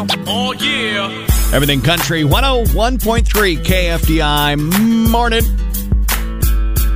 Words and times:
Oh, 0.00 0.52
yeah. 0.52 1.26
Everything 1.52 1.80
Country 1.80 2.22
101.3 2.22 3.56
KFDI. 3.64 5.10
Morning. 5.10 5.42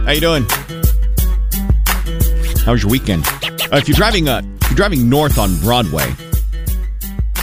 How 0.05 0.13
you 0.13 0.21
doing? 0.21 0.45
How 2.65 2.73
was 2.73 2.83
your 2.83 2.91
weekend? 2.91 3.27
Uh, 3.27 3.77
if 3.77 3.89
you're 3.89 3.97
driving, 3.97 4.29
uh, 4.29 4.43
if 4.61 4.71
you're 4.71 4.77
driving 4.77 5.09
north 5.09 5.39
on 5.39 5.57
Broadway, 5.61 6.15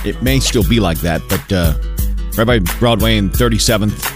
it 0.06 0.22
may 0.24 0.40
still 0.40 0.64
be 0.64 0.80
like 0.80 1.00
that, 1.00 1.22
but 1.28 1.52
uh, 1.52 1.74
right 2.38 2.46
by 2.48 2.60
Broadway 2.80 3.18
and 3.18 3.32
37th, 3.32 4.16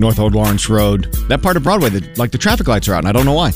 North 0.00 0.18
Old 0.18 0.34
Lawrence 0.34 0.68
Road, 0.70 1.12
that 1.28 1.42
part 1.42 1.56
of 1.58 1.62
Broadway, 1.62 1.90
that 1.90 2.16
like 2.16 2.30
the 2.30 2.38
traffic 2.38 2.68
lights 2.68 2.88
are 2.88 2.94
out, 2.94 3.00
and 3.00 3.08
I 3.08 3.12
don't 3.12 3.26
know 3.26 3.34
why. 3.34 3.52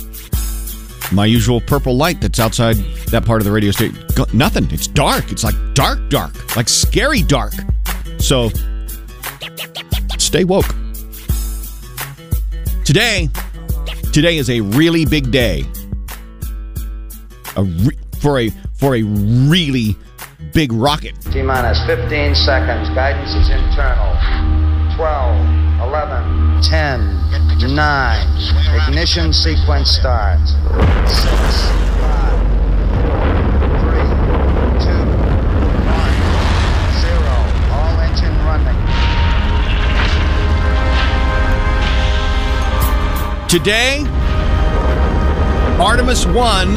My 1.11 1.25
usual 1.25 1.61
purple 1.61 1.97
light 1.97 2.21
that's 2.21 2.39
outside 2.39 2.77
that 3.11 3.25
part 3.25 3.41
of 3.41 3.47
the 3.47 3.53
radio 3.53 3.71
station, 3.71 3.97
nothing. 4.35 4.71
It's 4.71 4.87
dark. 4.87 5.33
It's 5.33 5.43
like 5.43 5.55
dark, 5.75 5.99
dark, 6.11 6.57
like 6.57 6.69
scary 6.69 7.23
dark. 7.23 7.55
So 8.19 8.51
stay 10.19 10.45
woke. 10.45 10.75
Today, 12.85 13.31
today 14.13 14.37
is 14.37 14.51
a 14.51 14.61
really 14.61 15.07
big 15.07 15.31
day. 15.31 15.65
A 17.57 17.65
re- 17.65 17.99
for 18.21 18.39
a 18.39 18.51
for 18.79 18.95
a 18.95 19.03
really 19.03 19.97
big 20.53 20.73
rocket. 20.73 21.15
T 21.33 21.43
minus 21.43 21.79
15 21.87 22.35
seconds. 22.35 22.89
Guidance 22.91 23.31
is 23.31 23.49
internal. 23.49 24.15
12, 24.97 25.58
11, 25.99 26.63
10, 26.63 27.19
9. 27.75 28.27
Ignition 28.87 29.33
sequence 29.33 29.91
starts. 29.91 30.53
6, 30.53 30.61
5, 30.63 30.71
3, 33.83 33.99
2, 34.79 34.95
1, 35.91 36.15
0. 37.03 37.19
All 37.75 37.99
engine 37.99 38.37
running. 38.47 38.79
Today, 43.49 44.07
Artemis 45.83 46.27
1 46.27 46.77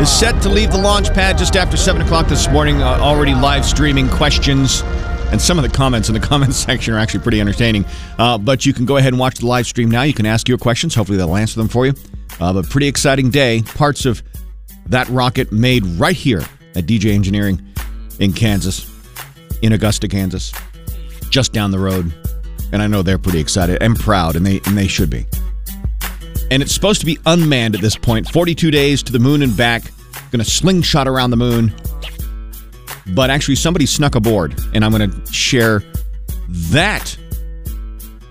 is 0.00 0.08
set 0.08 0.40
to 0.42 0.48
leave 0.48 0.70
the 0.70 0.78
launch 0.78 1.12
pad 1.12 1.36
just 1.36 1.56
after 1.56 1.76
7 1.76 2.00
o'clock 2.02 2.28
this 2.28 2.48
morning. 2.48 2.80
Uh, 2.80 2.96
already 3.00 3.34
live 3.34 3.64
streaming 3.64 4.08
questions. 4.08 4.84
And 5.30 5.40
some 5.40 5.58
of 5.58 5.62
the 5.62 5.76
comments 5.76 6.08
in 6.08 6.14
the 6.14 6.20
comments 6.26 6.56
section 6.56 6.94
are 6.94 6.98
actually 6.98 7.20
pretty 7.20 7.40
entertaining. 7.40 7.84
Uh, 8.18 8.38
but 8.38 8.66
you 8.66 8.72
can 8.72 8.84
go 8.84 8.96
ahead 8.96 9.12
and 9.12 9.20
watch 9.20 9.38
the 9.38 9.46
live 9.46 9.66
stream 9.66 9.90
now. 9.90 10.02
You 10.02 10.14
can 10.14 10.26
ask 10.26 10.48
your 10.48 10.58
questions. 10.58 10.94
Hopefully, 10.94 11.18
they'll 11.18 11.36
answer 11.36 11.58
them 11.58 11.68
for 11.68 11.86
you. 11.86 11.94
Uh, 12.40 12.52
but 12.52 12.68
pretty 12.68 12.88
exciting 12.88 13.30
day. 13.30 13.62
Parts 13.62 14.06
of 14.06 14.22
that 14.86 15.08
rocket 15.08 15.52
made 15.52 15.84
right 15.84 16.16
here 16.16 16.42
at 16.74 16.86
DJ 16.86 17.14
Engineering 17.14 17.60
in 18.18 18.32
Kansas, 18.32 18.90
in 19.62 19.72
Augusta, 19.72 20.08
Kansas, 20.08 20.52
just 21.30 21.52
down 21.52 21.70
the 21.70 21.78
road. 21.78 22.12
And 22.72 22.82
I 22.82 22.86
know 22.86 23.02
they're 23.02 23.18
pretty 23.18 23.40
excited 23.40 23.82
and 23.82 23.98
proud, 23.98 24.36
and 24.36 24.46
they 24.46 24.60
and 24.66 24.78
they 24.78 24.86
should 24.86 25.10
be 25.10 25.26
and 26.50 26.62
it's 26.62 26.74
supposed 26.74 27.00
to 27.00 27.06
be 27.06 27.18
unmanned 27.26 27.74
at 27.74 27.80
this 27.80 27.96
point. 27.96 28.28
42 28.28 28.70
days 28.70 29.02
to 29.04 29.12
the 29.12 29.18
moon 29.18 29.42
and 29.42 29.56
back. 29.56 29.82
Going 30.30 30.44
to 30.44 30.50
slingshot 30.50 31.08
around 31.08 31.30
the 31.30 31.36
moon. 31.36 31.72
But 33.14 33.30
actually, 33.30 33.56
somebody 33.56 33.86
snuck 33.86 34.14
aboard, 34.14 34.58
and 34.74 34.84
I'm 34.84 34.92
going 34.92 35.10
to 35.10 35.32
share 35.32 35.82
that 36.70 37.16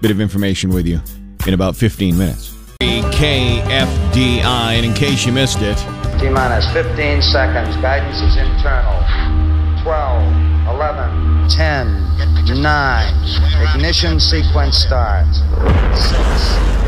bit 0.02 0.12
of 0.12 0.22
information 0.22 0.70
with 0.70 0.86
you 0.88 1.02
in 1.46 1.54
about 1.54 1.76
15 1.76 2.18
minutes. 2.18 2.56
KFDI, 2.80 4.44
and 4.44 4.86
in 4.86 4.94
case 4.94 5.26
you 5.26 5.34
missed 5.34 5.62
it, 5.62 5.78
T 6.20 6.30
minus 6.30 6.66
15 6.74 7.22
seconds. 7.22 7.76
Guidance 7.78 8.22
is 8.22 8.36
internal. 8.38 9.00
12, 9.84 10.76
11, 10.76 11.50
10, 11.50 12.62
9. 12.62 13.76
Ignition 13.76 14.20
sequence 14.20 14.78
starts. 14.78 15.40
6, 15.40 16.79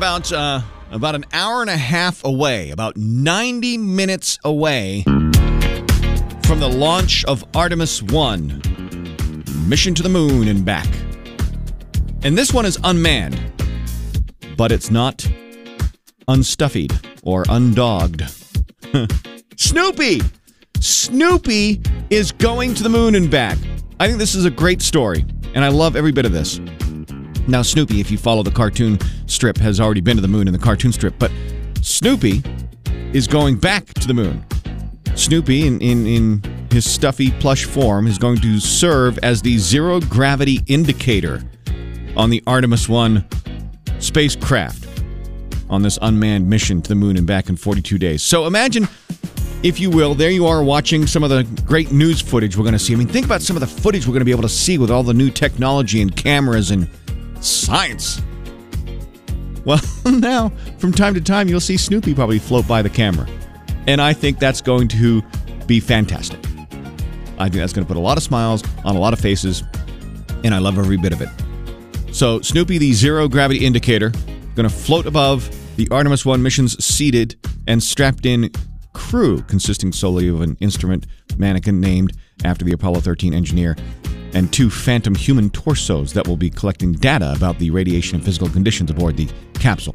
about 0.00 0.32
uh, 0.32 0.62
about 0.90 1.14
an 1.14 1.26
hour 1.34 1.60
and 1.60 1.68
a 1.68 1.76
half 1.76 2.24
away, 2.24 2.70
about 2.70 2.96
90 2.96 3.76
minutes 3.76 4.38
away 4.44 5.02
from 5.02 6.58
the 6.58 6.72
launch 6.74 7.22
of 7.26 7.44
Artemis 7.54 8.02
1, 8.04 8.62
mission 9.68 9.94
to 9.94 10.02
the 10.02 10.08
moon 10.08 10.48
and 10.48 10.64
back. 10.64 10.88
And 12.22 12.38
this 12.38 12.50
one 12.50 12.64
is 12.64 12.78
unmanned, 12.82 13.38
but 14.56 14.72
it's 14.72 14.90
not 14.90 15.18
unstuffied 16.28 16.98
or 17.22 17.44
undogged. 17.44 18.22
Snoopy! 19.58 20.22
Snoopy 20.78 21.82
is 22.08 22.32
going 22.32 22.72
to 22.72 22.82
the 22.82 22.88
moon 22.88 23.14
and 23.16 23.30
back. 23.30 23.58
I 23.98 24.06
think 24.06 24.18
this 24.18 24.34
is 24.34 24.46
a 24.46 24.50
great 24.50 24.80
story, 24.80 25.26
and 25.54 25.62
I 25.62 25.68
love 25.68 25.94
every 25.94 26.12
bit 26.12 26.24
of 26.24 26.32
this. 26.32 26.58
Now, 27.48 27.62
Snoopy, 27.62 28.00
if 28.00 28.10
you 28.10 28.18
follow 28.18 28.42
the 28.42 28.50
cartoon 28.50 28.98
strip, 29.26 29.56
has 29.58 29.80
already 29.80 30.00
been 30.00 30.16
to 30.16 30.22
the 30.22 30.28
moon 30.28 30.46
in 30.46 30.52
the 30.52 30.58
cartoon 30.58 30.92
strip, 30.92 31.14
but 31.18 31.32
Snoopy 31.82 32.42
is 33.12 33.26
going 33.26 33.56
back 33.56 33.86
to 33.94 34.06
the 34.06 34.14
moon. 34.14 34.44
Snoopy, 35.14 35.66
in, 35.66 35.80
in, 35.80 36.06
in 36.06 36.42
his 36.70 36.88
stuffy 36.88 37.30
plush 37.32 37.64
form, 37.64 38.06
is 38.06 38.18
going 38.18 38.38
to 38.38 38.60
serve 38.60 39.18
as 39.18 39.42
the 39.42 39.58
zero 39.58 40.00
gravity 40.00 40.60
indicator 40.66 41.42
on 42.16 42.30
the 42.30 42.42
Artemis 42.46 42.88
1 42.88 43.24
spacecraft 43.98 44.86
on 45.68 45.82
this 45.82 45.98
unmanned 46.02 46.48
mission 46.48 46.82
to 46.82 46.88
the 46.88 46.94
moon 46.94 47.16
and 47.16 47.26
back 47.26 47.48
in 47.48 47.56
42 47.56 47.98
days. 47.98 48.22
So 48.22 48.46
imagine, 48.46 48.88
if 49.62 49.78
you 49.78 49.90
will, 49.90 50.14
there 50.14 50.30
you 50.30 50.46
are 50.46 50.62
watching 50.62 51.06
some 51.06 51.22
of 51.22 51.30
the 51.30 51.44
great 51.64 51.92
news 51.92 52.20
footage 52.20 52.56
we're 52.56 52.64
going 52.64 52.72
to 52.72 52.78
see. 52.78 52.92
I 52.92 52.96
mean, 52.96 53.08
think 53.08 53.26
about 53.26 53.42
some 53.42 53.56
of 53.56 53.60
the 53.60 53.66
footage 53.66 54.06
we're 54.06 54.12
going 54.12 54.20
to 54.20 54.24
be 54.24 54.32
able 54.32 54.42
to 54.42 54.48
see 54.48 54.78
with 54.78 54.90
all 54.90 55.02
the 55.02 55.14
new 55.14 55.30
technology 55.30 56.02
and 56.02 56.14
cameras 56.14 56.70
and 56.70 56.88
science. 57.40 58.20
Well, 59.64 59.80
now, 60.06 60.50
from 60.78 60.92
time 60.92 61.14
to 61.14 61.20
time, 61.20 61.48
you'll 61.48 61.60
see 61.60 61.76
Snoopy 61.76 62.14
probably 62.14 62.38
float 62.38 62.66
by 62.66 62.82
the 62.82 62.90
camera. 62.90 63.28
And 63.86 64.00
I 64.00 64.12
think 64.12 64.38
that's 64.38 64.60
going 64.60 64.88
to 64.88 65.22
be 65.66 65.80
fantastic. 65.80 66.38
I 67.38 67.44
think 67.44 67.54
that's 67.54 67.72
going 67.72 67.86
to 67.86 67.88
put 67.88 67.96
a 67.96 68.02
lot 68.02 68.16
of 68.16 68.22
smiles 68.22 68.62
on 68.84 68.96
a 68.96 68.98
lot 68.98 69.12
of 69.12 69.20
faces, 69.20 69.62
and 70.44 70.54
I 70.54 70.58
love 70.58 70.78
every 70.78 70.96
bit 70.96 71.12
of 71.12 71.22
it. 71.22 71.28
So, 72.12 72.40
Snoopy, 72.40 72.78
the 72.78 72.92
zero 72.92 73.28
gravity 73.28 73.64
indicator, 73.64 74.10
going 74.54 74.68
to 74.68 74.74
float 74.74 75.06
above 75.06 75.48
the 75.76 75.88
Artemis 75.90 76.26
1 76.26 76.42
mission's 76.42 76.84
seated 76.84 77.36
and 77.66 77.82
strapped 77.82 78.26
in 78.26 78.50
crew, 78.92 79.42
consisting 79.42 79.92
solely 79.92 80.28
of 80.28 80.40
an 80.40 80.56
instrument 80.60 81.06
mannequin 81.38 81.80
named 81.80 82.12
after 82.44 82.64
the 82.64 82.72
Apollo 82.72 83.00
13 83.00 83.32
engineer, 83.32 83.76
and 84.34 84.52
two 84.52 84.70
phantom 84.70 85.14
human 85.14 85.50
torsos 85.50 86.12
that 86.12 86.26
will 86.26 86.36
be 86.36 86.50
collecting 86.50 86.92
data 86.92 87.32
about 87.36 87.58
the 87.58 87.70
radiation 87.70 88.16
and 88.16 88.24
physical 88.24 88.48
conditions 88.48 88.90
aboard 88.90 89.16
the 89.16 89.28
capsule. 89.54 89.94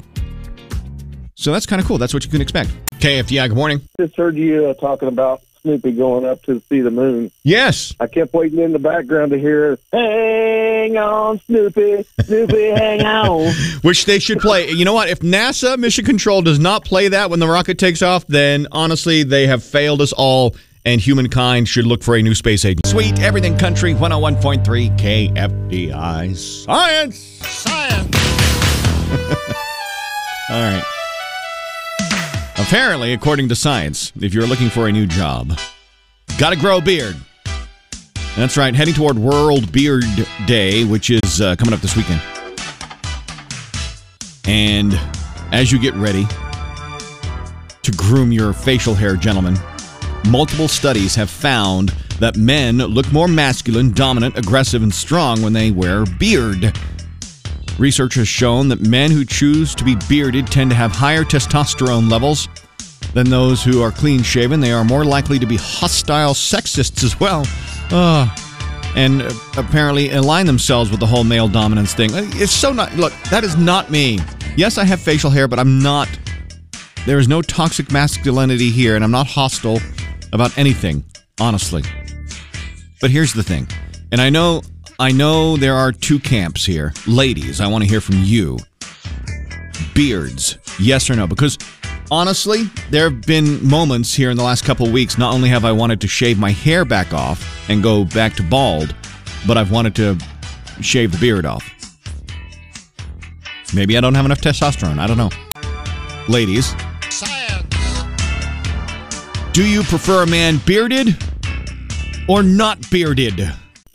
So 1.34 1.52
that's 1.52 1.66
kind 1.66 1.80
of 1.80 1.86
cool. 1.86 1.98
That's 1.98 2.14
what 2.14 2.24
you 2.24 2.30
can 2.30 2.40
expect. 2.40 2.70
KFDI, 3.00 3.48
good 3.48 3.56
morning. 3.56 3.80
just 4.00 4.16
heard 4.16 4.36
you 4.36 4.66
uh, 4.66 4.74
talking 4.74 5.08
about 5.08 5.42
Snoopy 5.62 5.92
going 5.92 6.24
up 6.24 6.42
to 6.44 6.62
see 6.68 6.80
the 6.80 6.90
moon. 6.92 7.30
Yes. 7.42 7.92
I 8.00 8.06
kept 8.06 8.32
waiting 8.32 8.60
in 8.60 8.72
the 8.72 8.78
background 8.78 9.32
to 9.32 9.38
hear, 9.38 9.78
"Hang 9.92 10.96
on, 10.96 11.40
Snoopy, 11.46 12.06
Snoopy, 12.24 12.68
hang 12.76 13.04
on." 13.04 13.52
Which 13.82 14.06
they 14.06 14.18
should 14.18 14.38
play. 14.38 14.70
You 14.70 14.84
know 14.84 14.92
what? 14.94 15.08
If 15.08 15.18
NASA 15.20 15.76
Mission 15.76 16.04
Control 16.04 16.40
does 16.40 16.58
not 16.60 16.84
play 16.84 17.08
that 17.08 17.30
when 17.30 17.40
the 17.40 17.48
rocket 17.48 17.78
takes 17.78 18.00
off, 18.00 18.26
then 18.28 18.68
honestly, 18.72 19.24
they 19.24 19.46
have 19.48 19.62
failed 19.64 20.00
us 20.00 20.12
all, 20.12 20.54
and 20.86 21.00
humankind 21.00 21.68
should 21.68 21.84
look 21.84 22.02
for 22.02 22.14
a 22.14 22.22
new 22.22 22.34
space 22.34 22.64
agency. 22.64 22.88
Sweet 22.90 23.20
Everything 23.20 23.58
Country 23.58 23.92
101.3 23.92 24.96
KFDI. 24.96 26.36
Science! 26.36 27.18
Science! 27.18 28.16
all 30.48 30.62
right. 30.62 30.84
Apparently, 32.56 33.12
according 33.12 33.48
to 33.48 33.56
science, 33.56 34.12
if 34.20 34.32
you're 34.32 34.46
looking 34.46 34.70
for 34.70 34.86
a 34.86 34.92
new 34.92 35.06
job, 35.06 35.58
got 36.38 36.50
to 36.50 36.56
grow 36.56 36.78
a 36.78 36.80
beard. 36.80 37.16
That's 38.36 38.56
right, 38.56 38.74
heading 38.74 38.94
toward 38.94 39.18
World 39.18 39.72
Beard 39.72 40.04
Day, 40.46 40.84
which 40.84 41.10
is 41.10 41.40
uh, 41.40 41.56
coming 41.56 41.74
up 41.74 41.80
this 41.80 41.96
weekend. 41.96 42.22
And 44.46 44.98
as 45.52 45.72
you 45.72 45.80
get 45.80 45.94
ready 45.94 46.26
to 47.82 47.92
groom 47.92 48.30
your 48.30 48.52
facial 48.52 48.94
hair, 48.94 49.16
gentlemen, 49.16 49.56
multiple 50.26 50.68
studies 50.68 51.14
have 51.14 51.30
found 51.30 51.90
that 52.20 52.36
men 52.36 52.78
look 52.78 53.10
more 53.12 53.28
masculine, 53.28 53.92
dominant, 53.92 54.36
aggressive, 54.36 54.82
and 54.82 54.92
strong 54.92 55.42
when 55.42 55.52
they 55.52 55.70
wear 55.70 56.04
beard. 56.04 56.76
Research 57.78 58.14
has 58.14 58.26
shown 58.26 58.68
that 58.68 58.80
men 58.80 59.10
who 59.10 59.24
choose 59.24 59.74
to 59.74 59.84
be 59.84 59.96
bearded 60.08 60.46
tend 60.46 60.70
to 60.70 60.76
have 60.76 60.92
higher 60.92 61.24
testosterone 61.24 62.10
levels 62.10 62.48
than 63.12 63.28
those 63.28 63.62
who 63.62 63.82
are 63.82 63.90
clean 63.92 64.22
shaven. 64.22 64.60
They 64.60 64.72
are 64.72 64.84
more 64.84 65.04
likely 65.04 65.38
to 65.38 65.46
be 65.46 65.56
hostile 65.56 66.32
sexists 66.32 67.04
as 67.04 67.20
well. 67.20 67.42
Ah, 67.90 68.34
and 68.96 69.22
uh, 69.22 69.32
apparently 69.58 70.10
align 70.12 70.46
themselves 70.46 70.90
with 70.90 71.00
the 71.00 71.06
whole 71.06 71.24
male 71.24 71.48
dominance 71.48 71.92
thing. 71.92 72.14
Uh, 72.14 72.22
It's 72.34 72.52
so 72.52 72.72
not. 72.72 72.94
Look, 72.96 73.12
that 73.30 73.44
is 73.44 73.56
not 73.56 73.90
me. 73.90 74.18
Yes, 74.56 74.78
I 74.78 74.84
have 74.84 75.00
facial 75.00 75.30
hair, 75.30 75.46
but 75.46 75.58
I'm 75.58 75.78
not. 75.82 76.08
There 77.04 77.18
is 77.18 77.28
no 77.28 77.42
toxic 77.42 77.92
masculinity 77.92 78.70
here, 78.70 78.96
and 78.96 79.04
I'm 79.04 79.10
not 79.10 79.26
hostile 79.26 79.80
about 80.36 80.56
anything, 80.56 81.04
honestly. 81.40 81.82
But 83.00 83.10
here's 83.10 83.32
the 83.32 83.42
thing, 83.42 83.66
and 84.12 84.20
I 84.20 84.30
know, 84.30 84.62
I 85.00 85.10
know 85.10 85.56
there 85.56 85.74
are 85.74 85.90
two 85.90 86.20
camps 86.20 86.64
here. 86.64 86.94
Ladies, 87.06 87.60
I 87.60 87.66
want 87.66 87.82
to 87.82 87.90
hear 87.90 88.00
from 88.00 88.22
you. 88.22 88.58
Beards, 89.94 90.58
yes 90.78 91.10
or 91.10 91.16
no? 91.16 91.26
Because 91.26 91.58
honestly, 92.10 92.64
there 92.90 93.10
have 93.10 93.22
been 93.22 93.66
moments 93.66 94.14
here 94.14 94.30
in 94.30 94.36
the 94.36 94.42
last 94.42 94.64
couple 94.64 94.90
weeks. 94.90 95.18
Not 95.18 95.34
only 95.34 95.48
have 95.48 95.64
I 95.64 95.72
wanted 95.72 96.00
to 96.02 96.08
shave 96.08 96.38
my 96.38 96.52
hair 96.52 96.84
back 96.84 97.12
off 97.12 97.68
and 97.68 97.82
go 97.82 98.04
back 98.04 98.34
to 98.34 98.42
bald, 98.42 98.94
but 99.46 99.56
I've 99.58 99.70
wanted 99.70 99.94
to 99.96 100.18
shave 100.80 101.12
the 101.12 101.18
beard 101.18 101.46
off. 101.46 101.72
Maybe 103.74 103.96
I 103.96 104.00
don't 104.00 104.14
have 104.14 104.24
enough 104.24 104.40
testosterone. 104.40 104.98
I 104.98 105.06
don't 105.06 105.18
know. 105.18 105.30
Ladies, 106.28 106.74
do 109.56 109.66
you 109.66 109.82
prefer 109.84 110.22
a 110.22 110.26
man 110.26 110.60
bearded 110.66 111.16
or 112.28 112.42
not 112.42 112.78
bearded? 112.90 113.36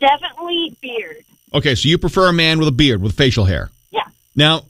Definitely 0.00 0.76
beard. 0.80 1.24
Okay, 1.54 1.76
so 1.76 1.88
you 1.88 1.98
prefer 1.98 2.26
a 2.28 2.32
man 2.32 2.58
with 2.58 2.66
a 2.66 2.72
beard, 2.72 3.00
with 3.00 3.16
facial 3.16 3.44
hair. 3.44 3.70
Yeah. 3.92 4.02
Now, 4.34 4.62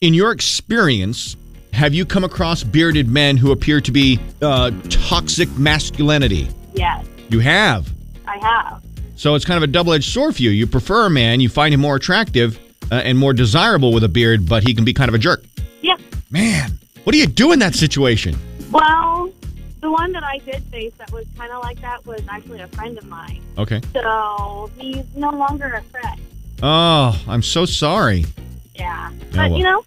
in 0.00 0.12
your 0.12 0.32
experience, 0.32 1.36
have 1.72 1.94
you 1.94 2.04
come 2.04 2.24
across 2.24 2.64
bearded 2.64 3.08
men 3.08 3.36
who 3.36 3.52
appear 3.52 3.80
to 3.80 3.92
be 3.92 4.18
uh, 4.42 4.72
toxic 4.88 5.48
masculinity? 5.56 6.48
Yes, 6.74 7.06
You 7.28 7.38
have. 7.38 7.88
I 8.26 8.38
have. 8.38 8.82
So 9.14 9.36
it's 9.36 9.44
kind 9.44 9.56
of 9.56 9.62
a 9.62 9.68
double 9.68 9.92
edged 9.92 10.10
sword 10.12 10.34
for 10.34 10.42
you. 10.42 10.50
You 10.50 10.66
prefer 10.66 11.06
a 11.06 11.10
man, 11.10 11.38
you 11.38 11.48
find 11.48 11.72
him 11.72 11.78
more 11.78 11.94
attractive 11.94 12.58
uh, 12.90 12.96
and 12.96 13.16
more 13.16 13.32
desirable 13.34 13.92
with 13.92 14.02
a 14.02 14.08
beard, 14.08 14.48
but 14.48 14.64
he 14.66 14.74
can 14.74 14.84
be 14.84 14.94
kind 14.94 15.08
of 15.10 15.14
a 15.14 15.18
jerk. 15.18 15.44
Yeah. 15.80 15.94
Man, 16.28 16.72
what 17.04 17.12
do 17.12 17.18
you 17.18 17.28
do 17.28 17.52
in 17.52 17.60
that 17.60 17.76
situation? 17.76 18.36
Well, 18.72 19.30
the 19.80 19.90
one 19.90 20.12
that 20.12 20.22
I 20.22 20.38
did 20.38 20.62
face 20.64 20.92
that 20.98 21.10
was 21.12 21.26
kind 21.38 21.52
of 21.52 21.62
like 21.62 21.80
that 21.80 22.04
was 22.06 22.20
actually 22.28 22.60
a 22.60 22.68
friend 22.68 22.98
of 22.98 23.06
mine. 23.06 23.42
Okay. 23.58 23.80
So 23.92 24.70
he's 24.78 25.04
no 25.16 25.30
longer 25.30 25.66
a 25.74 25.82
friend. 25.84 26.20
Oh, 26.62 27.20
I'm 27.26 27.42
so 27.42 27.64
sorry. 27.64 28.26
Yeah. 28.74 29.10
Oh, 29.12 29.16
But, 29.32 29.50
well. 29.50 29.58
you 29.58 29.64
know, 29.64 29.84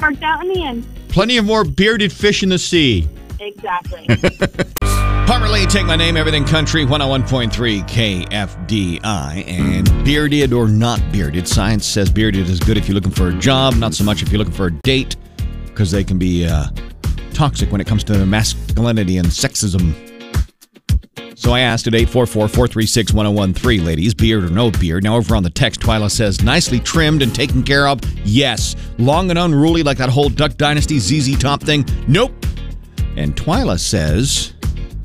worked 0.00 0.22
out 0.22 0.42
in 0.44 0.52
the 0.52 0.62
end. 0.64 0.86
Plenty 1.08 1.36
of 1.36 1.44
more 1.44 1.64
bearded 1.64 2.12
fish 2.12 2.42
in 2.42 2.48
the 2.48 2.58
sea. 2.58 3.08
Exactly. 3.38 4.06
Pomerly, 5.26 5.66
take 5.66 5.84
my 5.86 5.96
name, 5.96 6.16
everything 6.16 6.44
country, 6.44 6.86
101.3 6.86 7.82
KFDI. 7.88 9.46
And 9.48 10.04
bearded 10.04 10.52
or 10.52 10.68
not 10.68 11.00
bearded, 11.12 11.48
science 11.48 11.84
says 11.84 12.10
bearded 12.10 12.48
is 12.48 12.60
good 12.60 12.76
if 12.78 12.86
you're 12.88 12.94
looking 12.94 13.10
for 13.10 13.28
a 13.28 13.34
job, 13.34 13.74
not 13.74 13.92
so 13.92 14.04
much 14.04 14.22
if 14.22 14.30
you're 14.30 14.38
looking 14.38 14.54
for 14.54 14.66
a 14.66 14.72
date, 14.82 15.16
because 15.66 15.90
they 15.90 16.04
can 16.04 16.16
be 16.18 16.46
uh, 16.46 16.66
toxic 17.36 17.70
when 17.70 17.82
it 17.82 17.86
comes 17.86 18.02
to 18.02 18.24
masculinity 18.24 19.18
and 19.18 19.28
sexism. 19.28 19.94
So 21.38 21.52
I 21.52 21.60
asked 21.60 21.86
at 21.86 21.94
844 21.94 22.48
436 22.48 23.12
1013, 23.12 23.84
ladies, 23.84 24.14
beard 24.14 24.44
or 24.44 24.48
no 24.48 24.70
beard. 24.70 25.04
Now, 25.04 25.16
over 25.16 25.36
on 25.36 25.42
the 25.42 25.50
text, 25.50 25.80
Twyla 25.80 26.10
says, 26.10 26.42
nicely 26.42 26.80
trimmed 26.80 27.20
and 27.20 27.34
taken 27.34 27.62
care 27.62 27.88
of. 27.88 28.00
Yes. 28.24 28.74
Long 28.96 29.28
and 29.28 29.38
unruly 29.38 29.82
like 29.82 29.98
that 29.98 30.08
whole 30.08 30.30
Duck 30.30 30.56
Dynasty 30.56 30.98
ZZ 30.98 31.38
Top 31.38 31.62
thing. 31.62 31.84
Nope. 32.08 32.32
And 33.16 33.36
Twyla 33.36 33.78
says, 33.78 34.54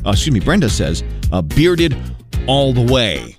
uh, 0.06 0.12
excuse 0.12 0.34
me, 0.34 0.40
Brenda 0.40 0.70
says, 0.70 1.04
uh, 1.34 1.42
bearded 1.42 1.98
all 2.48 2.72
the 2.72 2.94
way. 2.94 3.36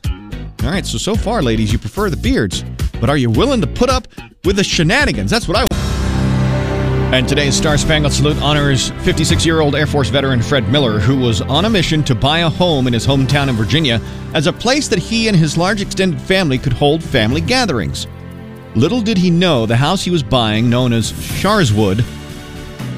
All 0.62 0.70
right, 0.70 0.84
so 0.84 0.98
so 0.98 1.16
far, 1.16 1.42
ladies, 1.42 1.72
you 1.72 1.78
prefer 1.78 2.10
the 2.10 2.16
beards, 2.16 2.62
but 3.00 3.08
are 3.08 3.16
you 3.16 3.30
willing 3.30 3.62
to 3.62 3.66
put 3.66 3.88
up 3.88 4.06
with 4.44 4.56
the 4.56 4.64
shenanigans? 4.64 5.30
That's 5.30 5.48
what 5.48 5.56
I 5.56 5.62
want. 5.62 5.81
And 7.12 7.29
today's 7.29 7.55
Star 7.55 7.76
Spangled 7.76 8.14
Salute 8.14 8.41
honors 8.41 8.88
56 9.03 9.44
year 9.44 9.61
old 9.61 9.76
Air 9.76 9.87
Force 9.87 10.09
veteran 10.09 10.41
Fred 10.41 10.67
Miller, 10.70 10.99
who 10.99 11.19
was 11.19 11.43
on 11.43 11.67
a 11.67 11.70
mission 11.70 12.03
to 12.05 12.14
buy 12.14 12.38
a 12.38 12.49
home 12.49 12.87
in 12.87 12.94
his 12.94 13.06
hometown 13.06 13.50
in 13.50 13.55
Virginia 13.55 14.00
as 14.32 14.47
a 14.47 14.53
place 14.53 14.88
that 14.88 14.99
he 14.99 15.29
and 15.29 15.37
his 15.37 15.59
large 15.59 15.82
extended 15.82 16.19
family 16.19 16.56
could 16.56 16.73
hold 16.73 17.05
family 17.05 17.43
gatherings. 17.43 18.06
Little 18.76 19.03
did 19.03 19.19
he 19.19 19.31
know 19.31 19.67
the 19.67 19.76
house 19.76 20.03
he 20.03 20.11
was 20.11 20.23
buying, 20.23 20.70
known 20.70 20.94
as 20.94 21.12
Sharswood, 21.12 22.03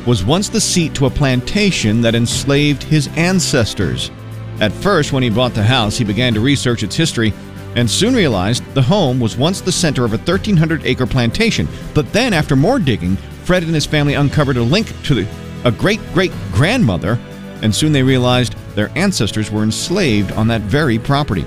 was 0.06 0.24
once 0.24 0.48
the 0.48 0.60
seat 0.60 0.94
to 0.94 1.06
a 1.06 1.10
plantation 1.10 2.00
that 2.02 2.14
enslaved 2.14 2.84
his 2.84 3.08
ancestors. 3.16 4.12
At 4.60 4.70
first, 4.70 5.12
when 5.12 5.24
he 5.24 5.28
bought 5.28 5.54
the 5.54 5.64
house, 5.64 5.98
he 5.98 6.04
began 6.04 6.34
to 6.34 6.40
research 6.40 6.84
its 6.84 6.94
history 6.94 7.32
and 7.74 7.90
soon 7.90 8.14
realized 8.14 8.62
the 8.74 8.82
home 8.82 9.18
was 9.18 9.36
once 9.36 9.60
the 9.60 9.72
center 9.72 10.04
of 10.04 10.12
a 10.12 10.18
1,300 10.18 10.86
acre 10.86 11.06
plantation. 11.08 11.66
But 11.94 12.12
then, 12.12 12.32
after 12.32 12.54
more 12.54 12.78
digging, 12.78 13.18
Fred 13.44 13.62
and 13.62 13.74
his 13.74 13.86
family 13.86 14.14
uncovered 14.14 14.56
a 14.56 14.62
link 14.62 14.92
to 15.04 15.14
the, 15.14 15.28
a 15.64 15.70
great 15.70 16.00
great 16.12 16.32
grandmother, 16.52 17.18
and 17.62 17.74
soon 17.74 17.92
they 17.92 18.02
realized 18.02 18.54
their 18.74 18.90
ancestors 18.96 19.50
were 19.50 19.62
enslaved 19.62 20.32
on 20.32 20.48
that 20.48 20.62
very 20.62 20.98
property. 20.98 21.44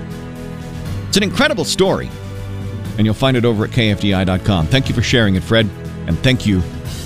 It's 1.08 1.16
an 1.16 1.22
incredible 1.22 1.64
story, 1.64 2.08
and 2.96 3.06
you'll 3.06 3.14
find 3.14 3.36
it 3.36 3.44
over 3.44 3.64
at 3.64 3.70
KFDI.com. 3.70 4.66
Thank 4.66 4.88
you 4.88 4.94
for 4.94 5.02
sharing 5.02 5.34
it, 5.34 5.42
Fred, 5.42 5.68
and 6.06 6.18
thank 6.20 6.46
you 6.46 6.60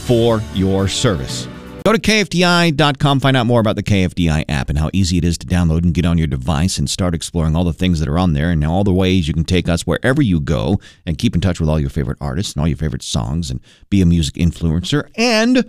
for 0.07 0.41
your 0.55 0.89
service. 0.89 1.49
Go 1.85 1.93
to 1.93 1.99
KFDI.com, 1.99 3.19
find 3.19 3.37
out 3.37 3.47
more 3.47 3.59
about 3.59 3.75
the 3.75 3.83
KFDI 3.83 4.45
app 4.49 4.69
and 4.69 4.79
how 4.79 4.89
easy 4.93 5.19
it 5.19 5.25
is 5.25 5.37
to 5.39 5.47
download 5.49 5.83
and 5.83 5.93
get 5.93 6.07
on 6.07 6.17
your 6.17 6.29
device 6.29 6.79
and 6.79 6.89
start 6.89 7.13
exploring 7.13 7.57
all 7.57 7.65
the 7.65 7.73
things 7.73 7.99
that 7.99 8.09
are 8.09 8.21
on 8.21 8.35
there 8.35 8.51
and 8.51 8.65
all 8.65 8.85
the 8.85 8.93
ways 8.93 9.27
you 9.27 9.35
can 9.35 9.43
take 9.43 9.69
us 9.69 9.85
wherever 9.85 10.23
you 10.23 10.39
go 10.39 10.79
and 11.07 11.19
keep 11.19 11.35
in 11.35 11.41
touch 11.41 11.59
with 11.59 11.69
all 11.69 11.81
your 11.81 11.91
favorite 11.91 12.19
artists 12.21 12.55
and 12.55 12.61
all 12.61 12.69
your 12.69 12.77
favorite 12.77 13.03
songs 13.03 13.51
and 13.51 13.61
be 13.91 14.01
a 14.01 14.07
music 14.07 14.35
influencer 14.35 15.11
and 15.17 15.65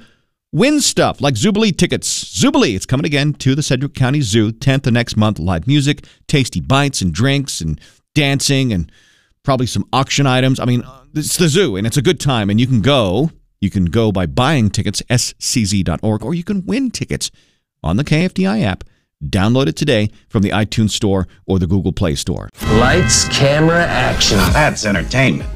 win 0.51 0.81
stuff 0.81 1.19
like 1.19 1.33
Zoobilee 1.33 1.75
tickets. 1.75 2.25
Zoobilee, 2.25 2.75
it's 2.75 2.86
coming 2.86 3.07
again 3.07 3.33
to 3.33 3.56
the 3.56 3.63
Sedgwick 3.63 3.95
County 3.95 4.21
Zoo, 4.21 4.51
10th 4.51 4.86
of 4.86 4.94
next 4.94 5.18
month. 5.18 5.39
Live 5.39 5.66
music, 5.66 6.06
tasty 6.27 6.62
bites 6.62 7.01
and 7.01 7.12
drinks 7.12 7.59
and 7.59 7.81
dancing 8.13 8.71
and 8.71 8.92
probably 9.42 9.66
some 9.66 9.89
auction 9.92 10.27
items. 10.27 10.59
I 10.59 10.66
mean, 10.66 10.83
it's 11.16 11.38
the 11.38 11.48
zoo 11.50 11.75
and 11.75 11.88
it's 11.88 11.98
a 11.98 12.04
good 12.04 12.19
time 12.19 12.51
and 12.51 12.59
you 12.59 12.68
can 12.68 12.81
go. 12.81 13.31
You 13.63 13.69
can 13.69 13.86
go 13.86 14.12
by 14.12 14.25
buying 14.25 14.69
tickets, 14.69 15.01
scz.org, 15.04 16.21
or 16.21 16.33
you 16.33 16.44
can 16.44 16.65
win 16.65 16.92
tickets 16.92 17.31
on 17.81 17.95
the 17.95 18.04
KFDI 18.04 18.62
app. 18.62 18.83
Download 19.24 19.68
it 19.68 19.77
today 19.77 20.10
from 20.27 20.42
the 20.44 20.50
iTunes 20.50 20.89
Store 20.89 21.30
or 21.45 21.60
the 21.60 21.65
Google 21.65 21.94
Play 21.94 22.15
Store. 22.15 22.50
Lights, 22.74 23.25
camera, 23.30 23.86
action. 23.86 24.36
That's 24.51 24.86
entertainment. 24.86 25.50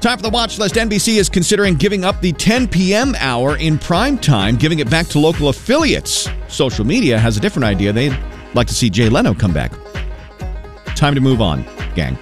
Time 0.00 0.16
for 0.16 0.22
the 0.22 0.30
watch 0.30 0.58
list. 0.58 0.76
NBC 0.76 1.18
is 1.18 1.28
considering 1.28 1.74
giving 1.74 2.02
up 2.02 2.22
the 2.22 2.32
10 2.32 2.68
p.m. 2.68 3.14
hour 3.18 3.58
in 3.58 3.78
prime 3.78 4.16
time, 4.16 4.56
giving 4.56 4.78
it 4.78 4.88
back 4.88 5.06
to 5.08 5.18
local 5.18 5.50
affiliates. 5.50 6.30
Social 6.48 6.86
media 6.86 7.18
has 7.18 7.36
a 7.36 7.40
different 7.40 7.66
idea. 7.66 7.92
They'd 7.92 8.18
like 8.54 8.68
to 8.68 8.74
see 8.74 8.88
Jay 8.88 9.10
Leno 9.10 9.34
come 9.34 9.52
back. 9.52 9.72
Time 10.96 11.14
to 11.14 11.20
move 11.20 11.42
on, 11.42 11.62
gang. 11.94 12.16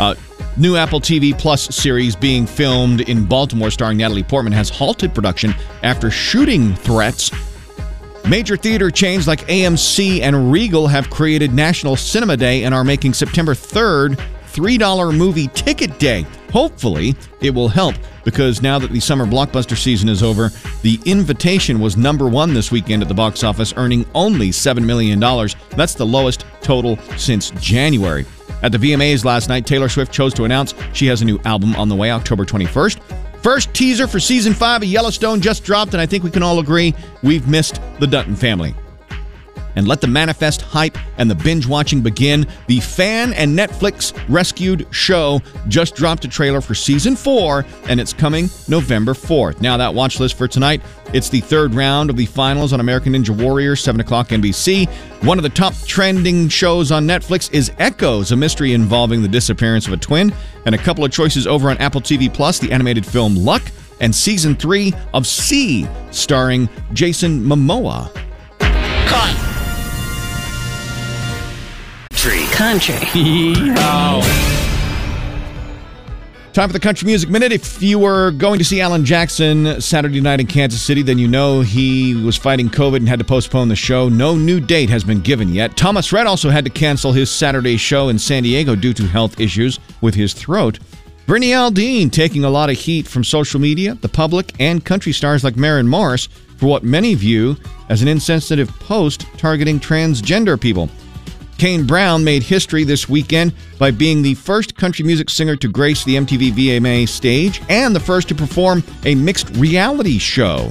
Uh, 0.00 0.16
new 0.56 0.76
Apple 0.76 1.00
TV 1.00 1.36
Plus 1.36 1.74
series 1.74 2.16
being 2.16 2.46
filmed 2.46 3.02
in 3.02 3.24
Baltimore 3.24 3.70
starring 3.70 3.98
Natalie 3.98 4.22
Portman 4.22 4.52
has 4.52 4.68
halted 4.68 5.14
production 5.14 5.54
after 5.82 6.10
shooting 6.10 6.74
threats. 6.74 7.30
Major 8.28 8.56
theater 8.56 8.90
chains 8.90 9.28
like 9.28 9.46
AMC 9.46 10.20
and 10.20 10.50
Regal 10.50 10.86
have 10.88 11.10
created 11.10 11.52
National 11.54 11.94
Cinema 11.96 12.36
Day 12.36 12.64
and 12.64 12.74
are 12.74 12.84
making 12.84 13.14
September 13.14 13.54
3rd 13.54 14.18
$3 14.56 15.16
movie 15.16 15.48
ticket 15.48 15.98
day. 15.98 16.24
Hopefully, 16.50 17.14
it 17.42 17.50
will 17.50 17.68
help 17.68 17.94
because 18.24 18.62
now 18.62 18.78
that 18.78 18.90
the 18.90 19.00
summer 19.00 19.26
blockbuster 19.26 19.76
season 19.76 20.08
is 20.08 20.22
over, 20.22 20.50
The 20.80 20.98
Invitation 21.04 21.78
was 21.78 21.98
number 21.98 22.26
one 22.26 22.54
this 22.54 22.72
weekend 22.72 23.02
at 23.02 23.08
the 23.08 23.14
box 23.14 23.44
office, 23.44 23.74
earning 23.76 24.06
only 24.14 24.48
$7 24.48 24.82
million. 24.82 25.20
That's 25.20 25.94
the 25.94 26.06
lowest 26.06 26.46
total 26.62 26.96
since 27.18 27.50
January. 27.60 28.24
At 28.62 28.72
the 28.72 28.78
VMAs 28.78 29.24
last 29.24 29.48
night, 29.48 29.66
Taylor 29.66 29.88
Swift 29.88 30.12
chose 30.12 30.32
to 30.34 30.44
announce 30.44 30.74
she 30.92 31.06
has 31.06 31.22
a 31.22 31.24
new 31.24 31.38
album 31.44 31.76
on 31.76 31.88
the 31.88 31.96
way 31.96 32.10
October 32.10 32.44
21st. 32.44 33.00
First 33.42 33.72
teaser 33.74 34.06
for 34.06 34.18
season 34.18 34.54
five 34.54 34.82
of 34.82 34.88
Yellowstone 34.88 35.40
just 35.40 35.62
dropped, 35.62 35.92
and 35.92 36.00
I 36.00 36.06
think 36.06 36.24
we 36.24 36.30
can 36.30 36.42
all 36.42 36.58
agree 36.58 36.94
we've 37.22 37.46
missed 37.46 37.80
the 38.00 38.06
Dutton 38.06 38.34
family. 38.34 38.74
And 39.76 39.86
let 39.86 40.00
the 40.00 40.06
manifest 40.06 40.62
hype 40.62 40.96
and 41.18 41.30
the 41.30 41.34
binge 41.34 41.66
watching 41.66 42.00
begin. 42.00 42.46
The 42.66 42.80
fan 42.80 43.34
and 43.34 43.56
Netflix 43.56 44.18
rescued 44.26 44.86
show 44.90 45.42
just 45.68 45.94
dropped 45.94 46.24
a 46.24 46.28
trailer 46.28 46.62
for 46.62 46.74
season 46.74 47.14
four, 47.14 47.66
and 47.88 48.00
it's 48.00 48.14
coming 48.14 48.48
November 48.68 49.12
4th. 49.12 49.60
Now, 49.60 49.76
that 49.76 49.92
watch 49.92 50.18
list 50.18 50.38
for 50.38 50.48
tonight, 50.48 50.80
it's 51.16 51.30
the 51.30 51.40
third 51.40 51.74
round 51.74 52.10
of 52.10 52.16
the 52.16 52.26
finals 52.26 52.72
on 52.72 52.80
American 52.80 53.14
Ninja 53.14 53.30
Warrior, 53.30 53.74
7 53.74 54.00
o'clock 54.00 54.28
NBC. 54.28 54.88
One 55.24 55.38
of 55.38 55.42
the 55.42 55.48
top 55.48 55.74
trending 55.86 56.48
shows 56.48 56.92
on 56.92 57.06
Netflix 57.06 57.52
is 57.54 57.72
Echoes, 57.78 58.32
a 58.32 58.36
mystery 58.36 58.74
involving 58.74 59.22
the 59.22 59.28
disappearance 59.28 59.86
of 59.86 59.94
a 59.94 59.96
twin, 59.96 60.32
and 60.66 60.74
a 60.74 60.78
couple 60.78 61.04
of 61.04 61.10
choices 61.10 61.46
over 61.46 61.70
on 61.70 61.78
Apple 61.78 62.02
TV 62.02 62.32
Plus, 62.32 62.58
the 62.58 62.70
animated 62.70 63.06
film 63.06 63.34
Luck, 63.34 63.62
and 64.00 64.14
season 64.14 64.54
three 64.54 64.92
of 65.14 65.26
See, 65.26 65.88
starring 66.10 66.68
Jason 66.92 67.40
Momoa. 67.42 68.14
country. 72.56 72.94
Time 76.56 76.70
for 76.70 76.72
the 76.72 76.80
Country 76.80 77.04
Music 77.04 77.28
Minute. 77.28 77.52
If 77.52 77.82
you 77.82 77.98
were 77.98 78.30
going 78.30 78.58
to 78.58 78.64
see 78.64 78.80
Alan 78.80 79.04
Jackson 79.04 79.78
Saturday 79.78 80.22
night 80.22 80.40
in 80.40 80.46
Kansas 80.46 80.80
City, 80.80 81.02
then 81.02 81.18
you 81.18 81.28
know 81.28 81.60
he 81.60 82.14
was 82.14 82.38
fighting 82.38 82.70
COVID 82.70 82.96
and 82.96 83.06
had 83.06 83.18
to 83.18 83.26
postpone 83.26 83.68
the 83.68 83.76
show. 83.76 84.08
No 84.08 84.34
new 84.34 84.58
date 84.58 84.88
has 84.88 85.04
been 85.04 85.20
given 85.20 85.50
yet. 85.50 85.76
Thomas 85.76 86.14
Rhett 86.14 86.26
also 86.26 86.48
had 86.48 86.64
to 86.64 86.70
cancel 86.70 87.12
his 87.12 87.30
Saturday 87.30 87.76
show 87.76 88.08
in 88.08 88.18
San 88.18 88.42
Diego 88.42 88.74
due 88.74 88.94
to 88.94 89.02
health 89.02 89.38
issues 89.38 89.78
with 90.00 90.14
his 90.14 90.32
throat. 90.32 90.78
Brittany 91.26 91.50
Aldean 91.50 92.10
taking 92.10 92.44
a 92.44 92.48
lot 92.48 92.70
of 92.70 92.78
heat 92.78 93.06
from 93.06 93.22
social 93.22 93.60
media, 93.60 93.94
the 93.96 94.08
public, 94.08 94.54
and 94.58 94.82
country 94.82 95.12
stars 95.12 95.44
like 95.44 95.56
Maren 95.56 95.86
Morris 95.86 96.26
for 96.56 96.68
what 96.68 96.82
many 96.82 97.14
view 97.14 97.58
as 97.90 98.00
an 98.00 98.08
insensitive 98.08 98.70
post 98.80 99.26
targeting 99.36 99.78
transgender 99.78 100.58
people. 100.58 100.88
Kane 101.58 101.86
Brown 101.86 102.22
made 102.22 102.42
history 102.42 102.84
this 102.84 103.08
weekend 103.08 103.54
by 103.78 103.90
being 103.90 104.20
the 104.20 104.34
first 104.34 104.76
country 104.76 105.04
music 105.04 105.30
singer 105.30 105.56
to 105.56 105.68
grace 105.68 106.04
the 106.04 106.16
MTV 106.16 106.52
VMA 106.52 107.08
stage 107.08 107.62
and 107.68 107.96
the 107.96 108.00
first 108.00 108.28
to 108.28 108.34
perform 108.34 108.82
a 109.04 109.14
mixed 109.14 109.48
reality 109.56 110.18
show. 110.18 110.70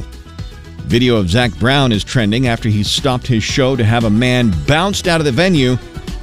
Video 0.83 1.15
of 1.15 1.29
Zac 1.29 1.51
Brown 1.57 1.91
is 1.91 2.03
trending 2.03 2.47
after 2.47 2.69
he 2.69 2.83
stopped 2.83 3.25
his 3.25 3.43
show 3.43 3.75
to 3.75 3.83
have 3.83 4.03
a 4.03 4.09
man 4.09 4.53
bounced 4.67 5.07
out 5.07 5.19
of 5.19 5.25
the 5.25 5.31
venue 5.31 5.75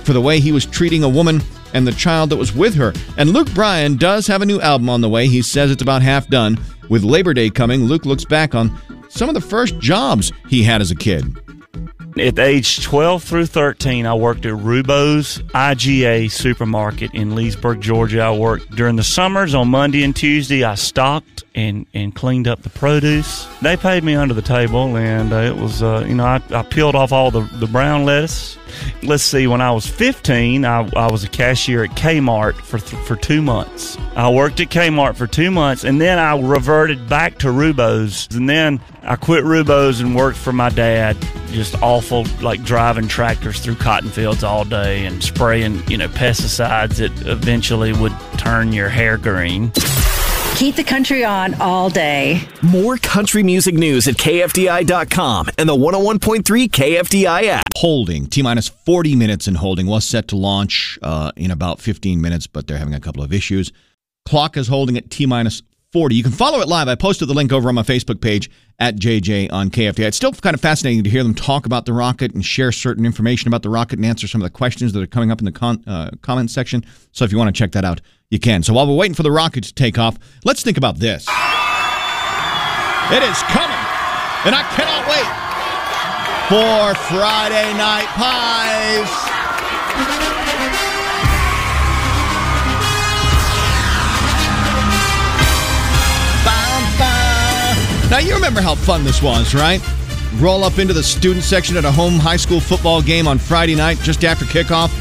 for 0.05 0.13
the 0.13 0.21
way 0.21 0.39
he 0.39 0.53
was 0.53 0.65
treating 0.65 1.03
a 1.03 1.09
woman 1.09 1.41
and 1.75 1.87
the 1.87 1.93
child 1.93 2.31
that 2.31 2.37
was 2.37 2.55
with 2.55 2.75
her. 2.75 2.93
And 3.17 3.31
Luke 3.31 3.53
Bryan 3.55 3.97
does 3.97 4.29
have 4.29 4.43
a 4.43 4.47
new 4.47 4.61
album 4.61 4.89
on 4.89 5.01
the 5.01 5.09
way. 5.09 5.27
He 5.27 5.43
says 5.43 5.71
it's 5.71 5.83
about 5.83 6.03
half 6.03 6.29
done. 6.29 6.59
With 6.89 7.03
Labor 7.03 7.35
Day 7.35 7.51
coming, 7.51 7.85
Luke 7.85 8.05
looks 8.05 8.25
back 8.25 8.55
on 8.55 8.79
some 9.09 9.29
of 9.29 9.35
the 9.35 9.41
first 9.41 9.79
jobs 9.79 10.33
he 10.49 10.63
had 10.63 10.81
as 10.81 10.91
a 10.91 10.97
kid. 10.97 11.37
At 12.19 12.39
age 12.39 12.83
12 12.83 13.23
through 13.23 13.47
13, 13.47 14.05
I 14.05 14.13
worked 14.13 14.45
at 14.45 14.53
Rubo's 14.53 15.39
IGA 15.55 16.31
supermarket 16.31 17.15
in 17.15 17.35
Leesburg, 17.35 17.81
Georgia. 17.81 18.21
I 18.21 18.37
worked 18.37 18.71
during 18.77 18.97
the 18.97 19.03
summers 19.03 19.55
on 19.55 19.69
Monday 19.69 20.05
and 20.05 20.15
Tuesday. 20.15 20.63
I 20.63 20.75
stocked 20.75 21.45
and, 21.55 21.87
and 21.95 22.15
cleaned 22.15 22.49
up 22.49 22.63
the 22.63 22.71
produce. 22.71 23.47
They 23.61 23.77
paid 23.77 24.05
me 24.05 24.15
under 24.15 24.35
the 24.35 24.43
table, 24.43 24.97
and 24.97 25.33
uh, 25.33 25.37
it 25.37 25.57
was, 25.57 25.83
uh, 25.83 26.05
you 26.07 26.15
know, 26.15 26.25
I, 26.25 26.43
I 26.51 26.63
peeled 26.63 26.95
off 26.95 27.13
all 27.13 27.31
the, 27.31 27.43
the 27.59 27.67
brown 27.67 28.05
lettuce. 28.05 28.57
Let's 29.03 29.23
see, 29.23 29.47
when 29.47 29.61
I 29.61 29.71
was 29.73 29.87
15, 29.87 30.65
I, 30.65 30.89
I 30.97 31.11
was 31.11 31.25
a 31.25 31.29
cashier 31.29 31.85
at 31.85 31.91
Kmart 31.91 32.55
for, 32.55 32.79
th- 32.79 33.03
for 33.05 33.17
two 33.17 33.43
months. 33.43 33.99
I 34.17 34.31
worked 34.31 34.61
at 34.61 34.69
Kmart 34.69 35.17
for 35.17 35.27
two 35.27 35.51
months, 35.51 35.85
and 35.85 36.01
then 36.01 36.19
I 36.19 36.39
reverted 36.41 37.09
back 37.09 37.39
to 37.39 37.51
Rubo's. 37.51 38.29
And 38.35 38.49
then 38.49 38.81
I 39.03 39.17
quit 39.17 39.45
Rubo's 39.45 40.01
and 40.01 40.17
worked 40.17 40.39
for 40.39 40.53
my 40.53 40.71
dad. 40.71 41.17
Just 41.49 41.81
awful, 41.83 42.25
like 42.41 42.65
driving 42.65 43.09
tractors 43.09 43.61
through 43.61 43.75
cotton 43.75 44.09
fields 44.09 44.43
all 44.43 44.65
day 44.65 45.05
and 45.05 45.23
spraying, 45.23 45.87
you 45.89 45.99
know, 45.99 46.09
pesticides 46.09 46.97
that 46.97 47.27
eventually 47.27 47.93
would 47.93 48.15
turn 48.39 48.73
your 48.73 48.89
hair 48.89 49.19
green. 49.19 49.71
Keep 50.55 50.77
the 50.77 50.85
country 50.85 51.25
on 51.25 51.55
all 51.55 51.91
day. 51.91 52.41
More 52.63 52.97
country 52.97 53.43
music 53.43 53.75
news 53.75 54.07
at 54.07 54.15
KFDI.com 54.15 55.49
and 55.59 55.69
the 55.69 55.75
101.3 55.75 56.43
KFDI 56.43 57.43
app. 57.45 57.65
Holding, 57.77 58.27
T 58.27 58.43
minus 58.43 58.69
40 58.69 59.17
minutes 59.17 59.49
in 59.49 59.57
holding, 59.57 59.87
was 59.89 60.05
set 60.05 60.29
to 60.29 60.37
launch 60.37 61.01
uh, 61.03 61.33
in 61.37 61.51
about 61.51 61.81
15 61.81 62.21
minutes, 62.21 62.47
but 62.47 62.67
they're 62.69 62.79
having 62.79 62.95
a 62.95 63.01
couple 63.01 63.25
of 63.25 63.33
issues. 63.33 63.73
Clock 64.25 64.57
is 64.57 64.69
holding 64.69 64.97
at 64.97 65.11
T 65.11 65.27
minus 65.27 65.63
40. 65.93 66.15
You 66.15 66.23
can 66.23 66.33
follow 66.33 66.61
it 66.61 66.69
live. 66.69 66.89
I 66.89 66.95
posted 66.95 67.29
the 67.29 67.35
link 67.35 67.53
over 67.53 67.69
on 67.69 67.75
my 67.75 67.83
Facebook 67.83 68.23
page 68.23 68.51
at 68.79 68.97
JJ 68.97 69.53
on 69.53 69.69
KFD. 69.71 69.99
It's 70.01 70.17
still 70.17 70.33
kind 70.33 70.55
of 70.55 70.61
fascinating 70.61 71.05
to 71.05 71.11
hear 71.11 71.23
them 71.23 71.35
talk 71.35 71.67
about 71.67 71.85
the 71.85 71.93
rocket 71.93 72.33
and 72.33 72.43
share 72.45 72.73
certain 72.73 73.05
information 73.05 73.49
about 73.49 73.63
the 73.63 73.69
rocket 73.69 73.99
and 73.99 74.07
answer 74.07 74.27
some 74.27 74.41
of 74.41 74.47
the 74.47 74.51
questions 74.51 74.95
that 74.95 75.03
are 75.03 75.07
coming 75.07 75.31
up 75.31 75.41
in 75.41 75.45
the 75.45 75.53
con- 75.53 75.85
uh, 75.87 76.11
comment 76.23 76.51
section. 76.51 76.83
So 77.13 77.27
if 77.27 77.33
you 77.33 77.37
want 77.37 77.55
to 77.55 77.59
check 77.59 77.73
that 77.73 77.85
out, 77.85 78.01
you 78.31 78.39
can. 78.39 78.63
So 78.63 78.73
while 78.73 78.87
we're 78.87 78.97
waiting 78.97 79.15
for 79.15 79.23
the 79.23 79.31
rocket 79.31 79.65
to 79.65 79.75
take 79.75 79.99
off, 79.99 80.17
let's 80.45 80.63
think 80.63 80.79
about 80.79 80.97
this. 80.97 81.29
It 83.13 83.23
is 83.23 83.43
coming, 83.53 83.77
and 84.47 84.55
I 84.57 84.65
cannot 84.73 85.05
wait 85.13 85.29
for 86.49 86.95
Friday 87.09 87.75
Night 87.75 88.07
Pies. 88.17 90.32
Now, 98.13 98.19
you 98.19 98.35
remember 98.35 98.61
how 98.61 98.75
fun 98.75 99.05
this 99.05 99.23
was, 99.23 99.55
right? 99.55 99.81
Roll 100.35 100.65
up 100.65 100.79
into 100.79 100.93
the 100.93 101.03
student 101.03 101.43
section 101.43 101.79
at 101.79 101.87
a 101.87 101.91
home 101.91 102.19
high 102.19 102.37
school 102.37 102.61
football 102.61 103.01
game 103.01 103.27
on 103.27 103.39
Friday 103.39 103.75
night 103.75 103.97
just 104.01 104.23
after 104.23 104.45
kickoff. 104.45 104.93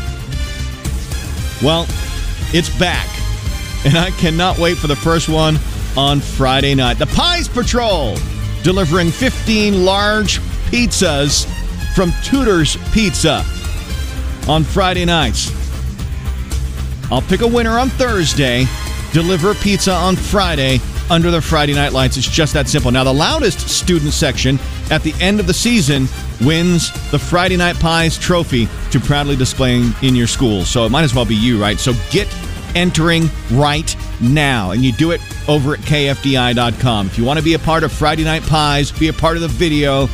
Well, 1.62 1.88
it's 2.54 2.70
back, 2.80 3.10
and 3.86 3.98
I 3.98 4.12
cannot 4.12 4.60
wait 4.60 4.78
for 4.78 4.88
the 4.88 4.96
first 4.96 5.28
one 5.28 5.60
on 5.98 6.22
Friday 6.22 6.74
night. 6.74 7.00
The 7.00 7.08
Pies 7.08 7.50
Patrol 7.50 8.16
delivering 8.64 9.12
15 9.12 9.84
large 9.84 10.40
pizzas 10.72 11.46
from 11.94 12.14
Tudor's 12.24 12.78
Pizza 12.94 13.44
on 14.48 14.64
Friday 14.64 15.04
nights. 15.04 15.52
I'll 17.12 17.24
pick 17.24 17.42
a 17.42 17.48
winner 17.48 17.78
on 17.78 17.90
Thursday, 17.90 18.68
deliver 19.12 19.54
pizza 19.56 19.92
on 19.92 20.16
Friday 20.16 20.80
under 21.12 21.30
the 21.30 21.42
Friday 21.42 21.74
night 21.74 21.92
lights. 21.92 22.16
It's 22.16 22.28
just 22.28 22.54
that 22.54 22.70
simple. 22.70 22.90
Now, 22.90 23.04
the 23.04 23.14
loudest 23.14 23.70
student 23.70 24.14
section 24.14 24.58
at 24.90 25.04
the 25.04 25.14
end 25.20 25.42
of 25.42 25.46
the 25.46 25.54
season 25.54 26.08
wins 26.40 26.90
the 27.12 27.20
Friday 27.20 27.58
Night 27.58 27.78
Pies 27.80 28.18
trophy 28.18 28.70
to 28.92 29.00
proudly 29.02 29.36
display 29.36 29.84
in 30.02 30.16
your 30.16 30.26
school. 30.26 30.64
So 30.64 30.86
it 30.86 30.90
might 30.90 31.04
as 31.04 31.14
well 31.14 31.26
be 31.26 31.36
you, 31.36 31.62
right? 31.62 31.78
So 31.78 31.92
get 32.12 32.34
entering 32.76 33.30
right 33.52 33.94
now. 34.22 34.72
And 34.72 34.82
you 34.82 34.94
do 34.94 35.12
it 35.12 35.20
over 35.50 35.74
at 35.74 35.80
KFDI.com. 35.82 37.08
If 37.08 37.18
you 37.18 37.26
want 37.26 37.38
to 37.38 37.44
be 37.44 37.56
a 37.56 37.60
part 37.60 37.84
of 37.84 37.92
Friday 37.92 38.24
Night 38.24 38.44
Pies, 38.44 38.90
be 38.90 39.10
a 39.10 39.14
part 39.14 39.36
of 39.36 39.42
the 39.42 39.50
video, 39.50 40.08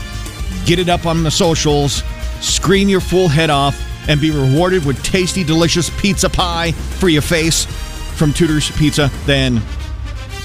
get 0.65 0.79
it 0.79 0.89
up 0.89 1.05
on 1.05 1.21
the 1.21 1.29
socials, 1.29 2.03
scream 2.41 2.89
your 2.89 3.01
full 3.01 3.27
head 3.27 3.51
off, 3.51 3.79
and 4.09 4.19
be 4.19 4.31
rewarded 4.31 4.83
with 4.83 5.01
tasty, 5.03 5.43
delicious 5.43 5.91
pizza 6.01 6.27
pie 6.27 6.71
for 6.71 7.07
your 7.07 7.21
face 7.21 7.65
from 8.15 8.33
Tudor's 8.33 8.71
Pizza, 8.71 9.11
then 9.27 9.61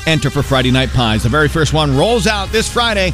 enter 0.06 0.30
for 0.30 0.42
Friday 0.42 0.70
Night 0.70 0.90
Pies. 0.90 1.22
The 1.22 1.28
very 1.28 1.48
first 1.48 1.72
one 1.72 1.96
rolls 1.96 2.26
out 2.26 2.50
this 2.50 2.68
Friday. 2.72 3.12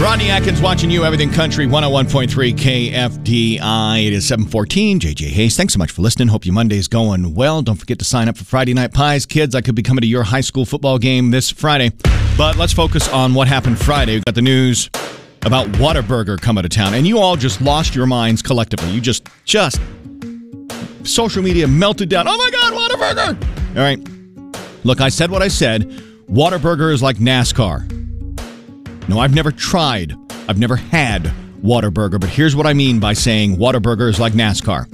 Rodney 0.00 0.28
Atkins 0.28 0.60
watching 0.60 0.90
you, 0.90 1.04
Everything 1.04 1.30
Country, 1.30 1.66
101.3 1.66 2.54
KFDI. 2.54 4.06
It 4.06 4.12
is 4.12 4.26
714. 4.26 4.98
JJ 5.00 5.28
Hayes, 5.28 5.56
thanks 5.56 5.72
so 5.72 5.78
much 5.78 5.92
for 5.92 6.02
listening. 6.02 6.28
Hope 6.28 6.44
your 6.44 6.52
Monday's 6.52 6.88
going 6.88 7.34
well. 7.34 7.62
Don't 7.62 7.76
forget 7.76 7.98
to 8.00 8.04
sign 8.04 8.28
up 8.28 8.36
for 8.36 8.44
Friday 8.44 8.74
Night 8.74 8.92
Pies. 8.92 9.24
Kids, 9.24 9.54
I 9.54 9.60
could 9.60 9.76
be 9.76 9.82
coming 9.82 10.02
to 10.02 10.06
your 10.06 10.24
high 10.24 10.40
school 10.40 10.64
football 10.64 10.98
game 10.98 11.30
this 11.30 11.48
Friday. 11.48 11.92
But 12.36 12.56
let's 12.56 12.72
focus 12.72 13.08
on 13.08 13.34
what 13.34 13.46
happened 13.46 13.78
Friday. 13.78 14.14
We've 14.14 14.24
got 14.24 14.34
the 14.34 14.42
news 14.42 14.90
about 15.42 15.68
Whataburger 15.68 16.40
coming 16.40 16.64
to 16.64 16.68
town. 16.68 16.94
And 16.94 17.06
you 17.06 17.18
all 17.18 17.36
just 17.36 17.60
lost 17.60 17.94
your 17.94 18.06
minds 18.06 18.42
collectively. 18.42 18.90
You 18.90 19.00
just, 19.00 19.28
just, 19.44 19.80
social 21.04 21.42
media 21.42 21.68
melted 21.68 22.08
down. 22.08 22.26
Oh 22.28 22.36
my 22.36 22.50
God, 22.50 22.72
Whataburger! 22.72 23.76
All 23.76 23.82
right. 23.82 24.23
Look, 24.84 25.00
I 25.00 25.08
said 25.08 25.30
what 25.30 25.42
I 25.42 25.48
said. 25.48 25.88
Whataburger 26.30 26.92
is 26.92 27.02
like 27.02 27.16
NASCAR. 27.16 27.90
No, 29.08 29.18
I've 29.18 29.34
never 29.34 29.50
tried. 29.50 30.14
I've 30.48 30.58
never 30.58 30.76
had 30.76 31.32
Whataburger, 31.62 32.20
but 32.20 32.28
here's 32.28 32.54
what 32.54 32.66
I 32.66 32.74
mean 32.74 33.00
by 33.00 33.14
saying 33.14 33.56
Whataburger 33.56 34.08
is 34.08 34.20
like 34.20 34.34
NASCAR. 34.34 34.86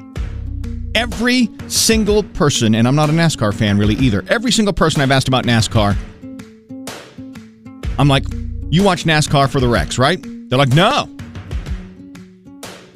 Every 0.95 1.49
single 1.69 2.23
person, 2.23 2.75
and 2.75 2.87
I'm 2.87 2.95
not 2.95 3.11
a 3.11 3.13
NASCAR 3.13 3.53
fan 3.53 3.79
really 3.79 3.95
either, 3.97 4.25
every 4.29 4.53
single 4.53 4.73
person 4.73 5.03
I've 5.03 5.11
asked 5.11 5.29
about 5.29 5.45
NASCAR, 5.45 5.97
I'm 7.99 8.09
like, 8.09 8.25
you 8.71 8.85
watch 8.85 9.05
NASCAR 9.05 9.51
for 9.51 9.61
the 9.61 9.69
wrecks, 9.69 9.99
right? 9.99 10.21
They're 10.49 10.59
like, 10.59 10.73
no. 10.73 11.09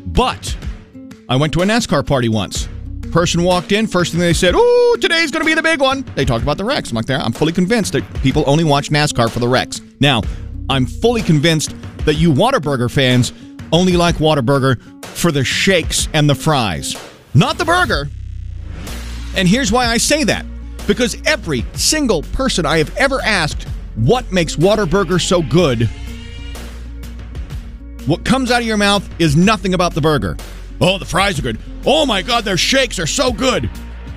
But 0.06 0.56
I 1.28 1.36
went 1.36 1.52
to 1.54 1.62
a 1.62 1.64
NASCAR 1.64 2.06
party 2.06 2.28
once. 2.28 2.68
Person 3.10 3.42
walked 3.42 3.72
in, 3.72 3.86
first 3.86 4.12
thing 4.12 4.20
they 4.20 4.32
said, 4.32 4.54
Ooh, 4.54 4.83
today's 5.04 5.30
going 5.30 5.42
to 5.42 5.46
be 5.46 5.52
the 5.52 5.62
big 5.62 5.82
one. 5.82 6.02
They 6.14 6.24
talked 6.24 6.42
about 6.42 6.56
the 6.56 6.64
wrecks. 6.64 6.88
I'm 6.88 6.96
like, 6.96 7.04
there, 7.04 7.18
I'm 7.18 7.32
fully 7.32 7.52
convinced 7.52 7.92
that 7.92 8.22
people 8.22 8.42
only 8.46 8.64
watch 8.64 8.88
NASCAR 8.88 9.30
for 9.30 9.38
the 9.38 9.46
wrecks. 9.46 9.82
Now, 10.00 10.22
I'm 10.70 10.86
fully 10.86 11.20
convinced 11.20 11.74
that 12.06 12.14
you 12.14 12.32
Whataburger 12.32 12.90
fans 12.90 13.34
only 13.70 13.98
like 13.98 14.14
Whataburger 14.14 14.80
for 15.04 15.30
the 15.30 15.44
shakes 15.44 16.08
and 16.14 16.28
the 16.28 16.34
fries, 16.34 16.96
not 17.34 17.58
the 17.58 17.66
burger. 17.66 18.08
And 19.36 19.46
here's 19.46 19.70
why 19.70 19.88
I 19.88 19.98
say 19.98 20.24
that 20.24 20.46
because 20.86 21.20
every 21.26 21.66
single 21.74 22.22
person 22.22 22.64
I 22.64 22.78
have 22.78 22.96
ever 22.96 23.20
asked 23.20 23.64
what 23.96 24.32
makes 24.32 24.56
Whataburger 24.56 25.20
so 25.20 25.42
good, 25.42 25.82
what 28.06 28.24
comes 28.24 28.50
out 28.50 28.62
of 28.62 28.66
your 28.66 28.78
mouth 28.78 29.06
is 29.20 29.36
nothing 29.36 29.74
about 29.74 29.92
the 29.92 30.00
burger. 30.00 30.38
Oh, 30.80 30.96
the 30.96 31.04
fries 31.04 31.38
are 31.38 31.42
good. 31.42 31.58
Oh 31.84 32.06
my 32.06 32.22
God, 32.22 32.46
their 32.46 32.56
shakes 32.56 32.98
are 32.98 33.06
so 33.06 33.32
good. 33.32 33.68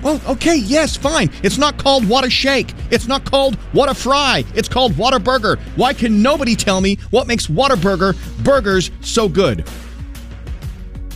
Well, 0.02 0.20
okay, 0.28 0.56
yes, 0.56 0.96
fine. 0.96 1.30
It's 1.42 1.58
not 1.58 1.76
called 1.76 2.08
What 2.08 2.24
a 2.24 2.30
Shake. 2.30 2.72
It's 2.90 3.08
not 3.08 3.24
called 3.24 3.56
What 3.72 3.88
a 3.88 3.94
Fry. 3.94 4.44
It's 4.54 4.68
called 4.68 4.92
Whataburger. 4.92 5.58
Why 5.76 5.92
can 5.92 6.22
nobody 6.22 6.54
tell 6.54 6.80
me 6.80 6.96
what 7.10 7.26
makes 7.26 7.48
Whataburger 7.48 8.16
burgers 8.44 8.90
so 9.00 9.28
good? 9.28 9.68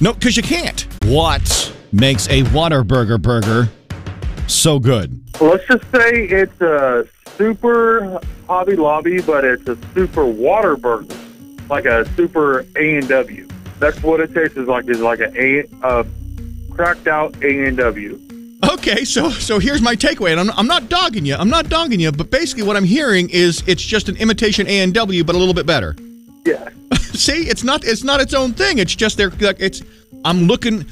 No, 0.01 0.13
because 0.15 0.37
you 0.37 0.43
can't. 0.43 0.87
What 1.05 1.73
makes 1.93 2.29
a 2.29 2.43
Whataburger 2.45 2.87
burger 2.87 3.19
burger 3.19 3.69
so 4.49 4.79
good? 4.79 5.21
Let's 5.41 5.67
just 5.67 5.85
say 5.93 6.25
it's 6.25 6.61
a 6.61 7.07
super 7.37 8.21
Hobby 8.49 8.77
Lobby, 8.77 9.21
but 9.21 9.45
it's 9.45 9.67
a 9.69 9.79
super 9.95 10.27
water 10.27 10.77
burger, 10.77 11.15
like 11.71 11.85
a 11.85 12.05
super 12.17 12.67
A 12.77 12.97
and 12.97 13.09
W. 13.09 13.49
That's 13.79 14.03
what 14.03 14.21
it 14.21 14.35
tastes 14.35 14.57
like. 14.57 14.89
Is 14.89 15.01
like 15.01 15.21
a 15.21 15.33
a 15.37 15.69
a 15.83 16.07
cracked 16.71 17.07
out 17.07 17.35
A 17.43 17.67
and 17.67 17.77
W. 17.77 18.21
Okay, 18.85 19.05
so 19.05 19.31
so 19.31 19.61
here's 19.61 19.81
my 19.81 19.95
takeaway, 19.95 20.33
and 20.33 20.41
I'm, 20.41 20.51
I'm 20.59 20.67
not 20.67 20.89
dogging 20.89 21.25
you. 21.25 21.37
I'm 21.37 21.49
not 21.49 21.69
dogging 21.69 22.01
you, 22.01 22.11
but 22.11 22.33
basically 22.33 22.65
what 22.65 22.77
I'm 22.77 22.85
hearing 22.85 23.31
is 23.31 23.63
it's 23.69 23.81
just 23.81 24.09
an 24.09 24.17
imitation 24.17 24.67
A 24.67 24.81
and 24.81 24.93
W, 24.93 25.23
but 25.23 25.37
a 25.37 25.39
little 25.39 25.55
bit 25.55 25.67
better. 25.67 25.95
Yeah. 26.45 26.69
See, 26.97 27.49
it's 27.49 27.63
not 27.63 27.85
it's 27.85 28.03
not 28.03 28.21
its 28.21 28.35
own 28.35 28.55
thing. 28.55 28.79
It's 28.79 28.97
just 28.97 29.19
there. 29.19 29.31
Like, 29.31 29.61
it's 29.61 29.85
I'm 30.25 30.49
looking. 30.49 30.85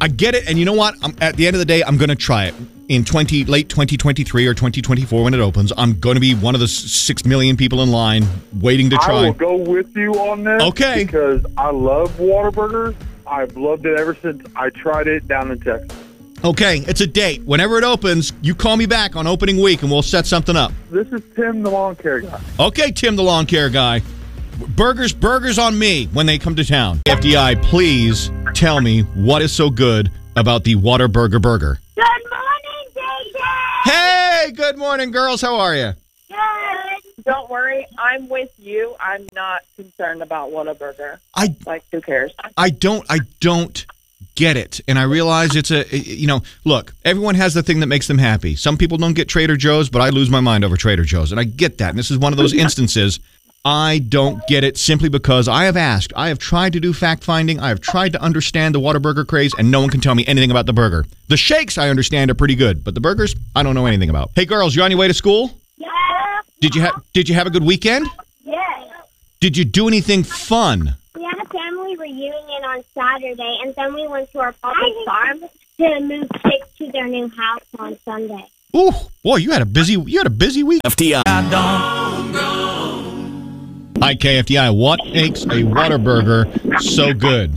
I 0.00 0.08
get 0.08 0.34
it, 0.34 0.48
and 0.48 0.58
you 0.58 0.64
know 0.64 0.72
what? 0.72 0.96
I'm, 1.02 1.14
at 1.20 1.36
the 1.36 1.46
end 1.46 1.54
of 1.54 1.60
the 1.60 1.64
day, 1.64 1.84
I'm 1.84 1.98
going 1.98 2.08
to 2.08 2.16
try 2.16 2.46
it 2.46 2.54
in 2.88 3.04
20 3.04 3.44
late 3.44 3.68
2023 3.68 4.48
or 4.48 4.52
2024 4.52 5.22
when 5.22 5.34
it 5.34 5.40
opens. 5.40 5.72
I'm 5.76 6.00
going 6.00 6.16
to 6.16 6.20
be 6.20 6.34
one 6.34 6.56
of 6.56 6.60
the 6.60 6.66
six 6.66 7.24
million 7.24 7.56
people 7.56 7.80
in 7.84 7.92
line 7.92 8.26
waiting 8.60 8.90
to 8.90 8.96
try. 8.96 9.18
I 9.18 9.22
will 9.26 9.34
go 9.34 9.54
with 9.54 9.94
you 9.94 10.14
on 10.14 10.42
this. 10.42 10.60
Okay. 10.62 11.04
Because 11.04 11.46
I 11.56 11.70
love 11.70 12.10
Whataburgers. 12.16 12.96
I've 13.24 13.56
loved 13.56 13.86
it 13.86 14.00
ever 14.00 14.16
since 14.16 14.44
I 14.56 14.70
tried 14.70 15.06
it 15.06 15.28
down 15.28 15.52
in 15.52 15.60
Texas. 15.60 16.03
Okay, 16.44 16.80
it's 16.86 17.00
a 17.00 17.06
date. 17.06 17.42
Whenever 17.44 17.78
it 17.78 17.84
opens, 17.84 18.34
you 18.42 18.54
call 18.54 18.76
me 18.76 18.84
back 18.84 19.16
on 19.16 19.26
opening 19.26 19.62
week, 19.62 19.80
and 19.80 19.90
we'll 19.90 20.02
set 20.02 20.26
something 20.26 20.54
up. 20.54 20.72
This 20.90 21.08
is 21.08 21.22
Tim, 21.34 21.62
the 21.62 21.70
lawn 21.70 21.96
care 21.96 22.20
guy. 22.20 22.38
Okay, 22.60 22.90
Tim, 22.90 23.16
the 23.16 23.22
lawn 23.22 23.46
care 23.46 23.70
guy. 23.70 24.02
Burgers, 24.76 25.14
burgers 25.14 25.58
on 25.58 25.78
me 25.78 26.04
when 26.12 26.26
they 26.26 26.36
come 26.38 26.54
to 26.56 26.64
town. 26.64 26.98
FDI, 27.08 27.62
please 27.62 28.30
tell 28.52 28.78
me 28.82 29.00
what 29.14 29.40
is 29.40 29.52
so 29.52 29.70
good 29.70 30.10
about 30.36 30.64
the 30.64 30.76
Whataburger 30.76 31.40
Burger. 31.40 31.78
Good 31.94 32.04
morning, 32.04 32.92
JJ. 32.94 33.90
Hey, 33.90 34.52
good 34.52 34.76
morning, 34.76 35.12
girls. 35.12 35.40
How 35.40 35.56
are 35.56 35.74
you? 35.74 35.92
Good. 36.28 37.24
Don't 37.24 37.48
worry, 37.48 37.86
I'm 37.98 38.28
with 38.28 38.52
you. 38.58 38.94
I'm 39.00 39.26
not 39.32 39.62
concerned 39.76 40.20
about 40.20 40.50
Whataburger. 40.50 41.20
I 41.34 41.56
Like, 41.64 41.84
who 41.90 42.02
cares? 42.02 42.34
I 42.58 42.68
don't 42.68 43.06
I 43.08 43.20
don't 43.40 43.86
get 44.34 44.56
it. 44.56 44.80
And 44.88 44.98
I 44.98 45.02
realize 45.04 45.56
it's 45.56 45.70
a 45.70 45.84
you 45.96 46.26
know, 46.26 46.42
look, 46.64 46.92
everyone 47.04 47.34
has 47.34 47.54
the 47.54 47.62
thing 47.62 47.80
that 47.80 47.86
makes 47.86 48.06
them 48.06 48.18
happy. 48.18 48.56
Some 48.56 48.76
people 48.76 48.98
don't 48.98 49.14
get 49.14 49.28
Trader 49.28 49.56
Joe's, 49.56 49.88
but 49.88 50.02
I 50.02 50.10
lose 50.10 50.30
my 50.30 50.40
mind 50.40 50.64
over 50.64 50.76
Trader 50.76 51.04
Joe's. 51.04 51.30
And 51.30 51.40
I 51.40 51.44
get 51.44 51.78
that. 51.78 51.90
And 51.90 51.98
this 51.98 52.10
is 52.10 52.18
one 52.18 52.32
of 52.32 52.36
those 52.36 52.54
instances 52.54 53.20
I 53.66 54.00
don't 54.06 54.46
get 54.46 54.62
it 54.62 54.76
simply 54.76 55.08
because 55.08 55.48
I 55.48 55.64
have 55.64 55.76
asked. 55.76 56.12
I 56.14 56.28
have 56.28 56.38
tried 56.38 56.74
to 56.74 56.80
do 56.80 56.92
fact 56.92 57.24
finding. 57.24 57.58
I 57.60 57.68
have 57.68 57.80
tried 57.80 58.12
to 58.12 58.20
understand 58.20 58.74
the 58.74 58.80
Whataburger 58.80 59.26
craze, 59.26 59.54
and 59.56 59.70
no 59.70 59.80
one 59.80 59.88
can 59.88 60.02
tell 60.02 60.14
me 60.14 60.26
anything 60.26 60.50
about 60.50 60.66
the 60.66 60.74
burger. 60.74 61.06
The 61.28 61.38
shakes 61.38 61.78
I 61.78 61.88
understand 61.88 62.30
are 62.30 62.34
pretty 62.34 62.56
good, 62.56 62.84
but 62.84 62.94
the 62.94 63.00
burgers 63.00 63.34
I 63.56 63.62
don't 63.62 63.74
know 63.74 63.86
anything 63.86 64.10
about. 64.10 64.32
Hey 64.34 64.44
girls, 64.44 64.76
you 64.76 64.82
on 64.82 64.90
your 64.90 65.00
way 65.00 65.08
to 65.08 65.14
school? 65.14 65.58
Yeah. 65.78 65.88
Did 66.60 66.74
you 66.74 66.82
have 66.82 67.02
did 67.14 67.26
you 67.26 67.34
have 67.36 67.46
a 67.46 67.50
good 67.50 67.64
weekend? 67.64 68.06
Yes. 68.44 68.90
Did 69.40 69.56
you 69.56 69.64
do 69.64 69.88
anything 69.88 70.24
fun? 70.24 70.96
We 71.14 71.24
had 71.24 71.38
a 71.38 71.48
family 71.48 71.96
reunion 71.96 72.63
on 72.74 72.84
Saturday, 72.94 73.58
and 73.62 73.74
then 73.74 73.94
we 73.94 74.06
went 74.08 74.30
to 74.32 74.40
our 74.40 74.52
public 74.52 74.92
farm 75.06 75.40
to 75.78 76.00
move 76.00 76.28
pigs 76.42 76.66
to 76.78 76.90
their 76.90 77.06
new 77.06 77.28
house 77.28 77.62
on 77.78 77.96
Sunday. 78.04 78.46
Ooh, 78.76 78.90
boy, 79.22 79.36
you 79.36 79.52
had 79.52 79.62
a 79.62 79.66
busy 79.66 79.94
you 79.94 80.18
had 80.18 80.26
a 80.26 80.30
busy 80.30 80.62
week. 80.62 80.82
FDI. 80.84 81.22
Hi, 84.02 84.14
KFDI. 84.14 84.76
What 84.76 85.00
makes 85.06 85.44
a 85.44 85.62
Whataburger 85.62 86.82
so 86.82 87.14
good? 87.14 87.52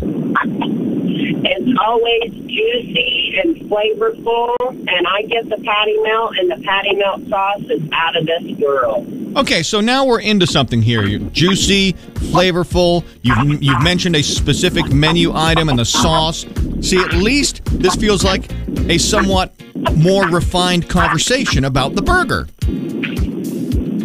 It's 1.67 1.77
always 1.85 2.31
juicy 2.31 3.39
and 3.43 3.57
flavorful, 3.69 4.55
and 4.69 5.05
I 5.05 5.23
get 5.23 5.49
the 5.49 5.57
patty 5.57 5.97
melt, 5.97 6.37
and 6.37 6.49
the 6.49 6.63
patty 6.63 6.95
melt 6.95 7.27
sauce 7.27 7.61
is 7.69 7.81
out 7.91 8.15
of 8.15 8.25
this 8.25 8.57
world. 8.57 9.35
Okay, 9.35 9.61
so 9.63 9.81
now 9.81 10.05
we're 10.05 10.21
into 10.21 10.47
something 10.47 10.81
here. 10.81 11.03
You 11.03 11.19
juicy, 11.19 11.91
flavorful. 12.31 13.03
You've 13.21 13.61
you've 13.61 13.83
mentioned 13.83 14.15
a 14.15 14.23
specific 14.23 14.89
menu 14.93 15.33
item 15.35 15.67
and 15.67 15.77
the 15.77 15.83
sauce. 15.83 16.45
See, 16.79 16.99
at 16.99 17.11
least 17.13 17.61
this 17.65 17.97
feels 17.97 18.23
like 18.23 18.49
a 18.89 18.97
somewhat 18.97 19.53
more 19.97 20.25
refined 20.29 20.87
conversation 20.87 21.65
about 21.65 21.95
the 21.95 22.01
burger. 22.01 22.47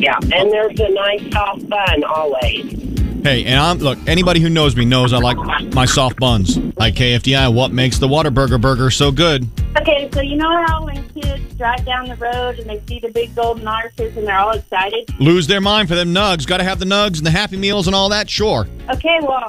Yeah, 0.02 0.18
and 0.20 0.50
there's 0.50 0.80
a 0.80 0.88
nice 0.88 1.32
soft 1.32 1.68
bun 1.68 2.02
always. 2.02 2.81
Hey, 3.22 3.44
and 3.44 3.60
I'm 3.60 3.78
look. 3.78 3.98
Anybody 4.08 4.40
who 4.40 4.48
knows 4.48 4.74
me 4.74 4.84
knows 4.84 5.12
I 5.12 5.18
like 5.18 5.36
my 5.72 5.84
soft 5.84 6.18
buns. 6.18 6.58
Like 6.76 6.94
KFDI, 6.94 7.54
what 7.54 7.70
makes 7.70 7.98
the 7.98 8.08
Whataburger 8.08 8.60
burger 8.60 8.90
so 8.90 9.12
good? 9.12 9.46
Okay, 9.76 10.10
so 10.12 10.20
you 10.20 10.34
know 10.34 10.64
how 10.66 10.84
when 10.86 11.08
kids 11.10 11.54
drive 11.54 11.84
down 11.84 12.08
the 12.08 12.16
road 12.16 12.58
and 12.58 12.68
they 12.68 12.80
see 12.88 12.98
the 12.98 13.10
big 13.10 13.32
golden 13.36 13.68
arches 13.68 14.16
and 14.16 14.26
they're 14.26 14.40
all 14.40 14.50
excited? 14.50 15.08
Lose 15.20 15.46
their 15.46 15.60
mind 15.60 15.88
for 15.88 15.94
them 15.94 16.12
nugs. 16.12 16.48
Got 16.48 16.56
to 16.56 16.64
have 16.64 16.80
the 16.80 16.84
nugs 16.84 17.18
and 17.18 17.26
the 17.26 17.30
Happy 17.30 17.56
Meals 17.56 17.86
and 17.86 17.94
all 17.94 18.08
that. 18.08 18.28
Sure. 18.28 18.66
Okay, 18.90 19.20
well, 19.22 19.46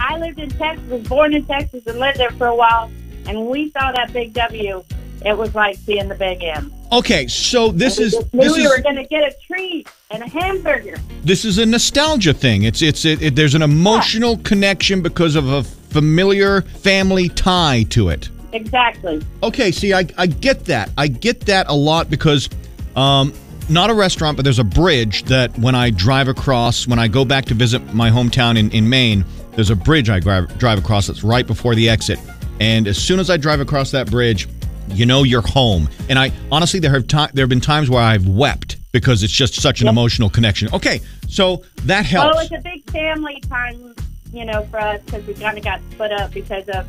I 0.00 0.18
lived 0.18 0.40
in 0.40 0.50
Texas, 0.50 0.84
was 0.90 1.06
born 1.06 1.34
in 1.34 1.44
Texas, 1.46 1.86
and 1.86 2.00
lived 2.00 2.18
there 2.18 2.32
for 2.32 2.48
a 2.48 2.56
while, 2.56 2.90
and 3.26 3.38
when 3.38 3.48
we 3.48 3.70
saw 3.70 3.92
that 3.92 4.12
big 4.12 4.32
W, 4.32 4.82
it 5.24 5.38
was 5.38 5.54
like 5.54 5.76
seeing 5.76 6.08
the 6.08 6.16
big 6.16 6.42
M. 6.42 6.72
Okay, 6.94 7.26
so 7.26 7.72
this 7.72 7.98
is 7.98 8.12
this 8.32 8.52
we 8.56 8.62
is 8.62 8.68
were 8.70 8.80
going 8.80 8.94
to 8.94 9.04
get 9.04 9.24
a 9.24 9.34
treat 9.48 9.88
and 10.12 10.22
a 10.22 10.28
hamburger. 10.28 10.96
this 11.24 11.44
is 11.44 11.58
a 11.58 11.66
nostalgia 11.66 12.32
thing. 12.32 12.62
It's 12.62 12.82
it's 12.82 13.04
it, 13.04 13.20
it- 13.20 13.34
there's 13.34 13.56
an 13.56 13.62
emotional 13.62 14.36
connection 14.38 15.02
because 15.02 15.34
of 15.34 15.48
a 15.50 15.64
familiar 15.64 16.62
family 16.62 17.28
tie 17.30 17.84
to 17.90 18.10
it. 18.10 18.28
Exactly. 18.52 19.20
Okay, 19.42 19.72
see, 19.72 19.92
I 19.92 20.06
I 20.16 20.26
get 20.28 20.66
that. 20.66 20.90
I 20.96 21.08
get 21.08 21.40
that 21.46 21.66
a 21.68 21.74
lot 21.74 22.08
because 22.10 22.48
um 22.94 23.32
not 23.68 23.90
a 23.90 23.94
restaurant, 23.94 24.36
but 24.36 24.44
there's 24.44 24.60
a 24.60 24.64
bridge 24.64 25.24
that 25.24 25.58
when 25.58 25.74
I 25.74 25.90
drive 25.90 26.28
across, 26.28 26.86
when 26.86 27.00
I 27.00 27.08
go 27.08 27.24
back 27.24 27.46
to 27.46 27.54
visit 27.54 27.92
my 27.92 28.08
hometown 28.10 28.56
in, 28.56 28.70
in 28.70 28.88
Maine, 28.88 29.24
there's 29.52 29.70
a 29.70 29.74
bridge 29.76 30.10
I 30.10 30.20
drive, 30.20 30.56
drive 30.58 30.78
across 30.78 31.06
that's 31.08 31.24
right 31.24 31.46
before 31.46 31.74
the 31.74 31.88
exit. 31.88 32.20
And 32.60 32.86
as 32.86 32.98
soon 32.98 33.18
as 33.18 33.30
I 33.30 33.36
drive 33.38 33.60
across 33.60 33.90
that 33.92 34.10
bridge, 34.10 34.46
you 34.88 35.06
know 35.06 35.22
you're 35.22 35.42
home. 35.46 35.88
And 36.08 36.18
I 36.18 36.32
honestly, 36.52 36.80
there 36.80 36.92
have 36.92 37.06
there 37.08 37.42
have 37.42 37.48
been 37.48 37.60
times 37.60 37.90
where 37.90 38.02
I've 38.02 38.26
wept 38.26 38.76
because 38.92 39.22
it's 39.22 39.32
just 39.32 39.54
such 39.60 39.80
an 39.80 39.88
emotional 39.88 40.30
connection. 40.30 40.68
Okay, 40.72 41.00
so 41.28 41.62
that 41.84 42.06
helps. 42.06 42.36
Well, 42.36 42.44
it's 42.44 42.52
a 42.54 42.60
big 42.60 42.88
family 42.90 43.40
time, 43.48 43.94
you 44.32 44.44
know, 44.44 44.64
for 44.70 44.78
us 44.78 45.00
because 45.04 45.26
we 45.26 45.34
kind 45.34 45.58
of 45.58 45.64
got 45.64 45.80
split 45.90 46.12
up 46.12 46.32
because 46.32 46.68
of, 46.68 46.86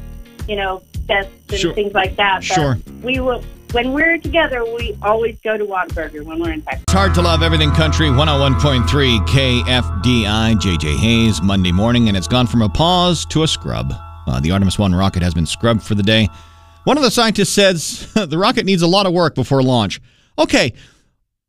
you 0.47 0.55
know, 0.55 0.84
deaths 1.08 1.29
and 1.49 1.60
Sure. 1.60 1.73
things 1.73 1.93
like 1.93 2.15
that. 2.17 2.38
But 2.38 2.43
Sure. 2.43 2.77
We 3.01 3.19
will. 3.19 3.43
When 3.71 3.91
we're 3.91 4.17
together, 4.19 4.63
we 4.63 4.95
always 5.01 5.36
go 5.43 5.58
to 5.58 5.65
Whataburger 5.65 6.23
when 6.23 6.39
we're 6.39 6.51
in 6.53 6.62
Texas. 6.62 6.84
It's 6.84 6.93
hard 6.93 7.13
to 7.15 7.21
love 7.21 7.43
everything 7.43 7.71
country. 7.71 8.08
101.3 8.10 9.19
KFDI, 9.27 10.55
JJ 10.55 10.95
Hayes, 10.97 11.41
Monday 11.41 11.73
morning, 11.73 12.08
and 12.08 12.15
it's 12.15 12.27
gone 12.27 12.47
from 12.47 12.62
a 12.62 12.69
pause 12.69 13.25
to 13.25 13.43
a 13.43 13.47
scrub. 13.47 13.93
Uh, 14.27 14.39
the 14.39 14.51
Artemis 14.51 14.79
1 14.79 14.95
rocket 14.95 15.21
has 15.21 15.34
been 15.34 15.45
scrubbed 15.45 15.84
for 15.84 15.93
the 15.95 16.03
day. 16.03 16.29
One 16.86 16.98
of 16.98 17.04
the 17.04 17.12
scientists 17.12 17.50
says 17.50 18.12
the 18.13 18.38
rocket 18.38 18.65
needs 18.65 18.82
a 18.82 18.88
lot 18.88 19.06
of 19.06 19.13
work 19.13 19.36
before 19.36 19.62
launch. 19.62 20.00
Okay, 20.39 20.74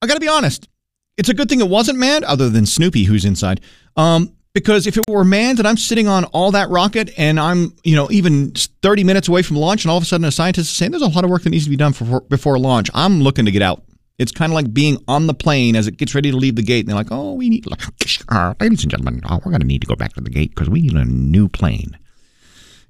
I 0.02 0.06
got 0.06 0.14
to 0.14 0.20
be 0.20 0.28
honest. 0.28 0.68
It's 1.16 1.28
a 1.28 1.34
good 1.34 1.48
thing 1.48 1.60
it 1.60 1.68
wasn't 1.68 1.98
manned, 1.98 2.24
other 2.24 2.50
than 2.50 2.66
Snoopy, 2.66 3.04
who's 3.04 3.24
inside. 3.24 3.60
Um, 3.96 4.32
because 4.54 4.86
if 4.86 4.96
it 4.96 5.04
were 5.08 5.24
manned 5.24 5.58
and 5.58 5.68
I'm 5.68 5.76
sitting 5.76 6.08
on 6.08 6.24
all 6.26 6.50
that 6.52 6.70
rocket 6.70 7.10
and 7.18 7.38
I'm, 7.38 7.74
you 7.84 7.94
know, 7.94 8.10
even 8.10 8.52
30 8.52 9.04
minutes 9.04 9.28
away 9.28 9.42
from 9.42 9.56
launch, 9.56 9.84
and 9.84 9.90
all 9.90 9.98
of 9.98 10.02
a 10.02 10.06
sudden 10.06 10.24
a 10.24 10.32
scientist 10.32 10.70
is 10.70 10.76
saying 10.76 10.92
there's 10.92 11.02
a 11.02 11.08
lot 11.08 11.24
of 11.24 11.30
work 11.30 11.42
that 11.42 11.50
needs 11.50 11.64
to 11.64 11.70
be 11.70 11.76
done 11.76 11.92
for, 11.92 12.22
before 12.22 12.58
launch, 12.58 12.88
I'm 12.94 13.20
looking 13.20 13.44
to 13.44 13.50
get 13.50 13.60
out. 13.60 13.82
It's 14.18 14.32
kind 14.32 14.50
of 14.50 14.54
like 14.54 14.72
being 14.72 14.96
on 15.08 15.26
the 15.26 15.34
plane 15.34 15.76
as 15.76 15.86
it 15.86 15.98
gets 15.98 16.14
ready 16.14 16.30
to 16.30 16.36
leave 16.38 16.56
the 16.56 16.62
gate, 16.62 16.80
and 16.80 16.88
they're 16.88 16.96
like, 16.96 17.08
"Oh, 17.10 17.34
we 17.34 17.50
need, 17.50 17.66
uh, 18.30 18.54
ladies 18.60 18.82
and 18.82 18.90
gentlemen, 18.90 19.20
uh, 19.26 19.38
we're 19.44 19.52
going 19.52 19.60
to 19.60 19.66
need 19.66 19.82
to 19.82 19.86
go 19.86 19.94
back 19.94 20.14
to 20.14 20.22
the 20.22 20.30
gate 20.30 20.54
because 20.54 20.70
we 20.70 20.80
need 20.80 20.94
a 20.94 21.04
new 21.04 21.48
plane." 21.50 21.98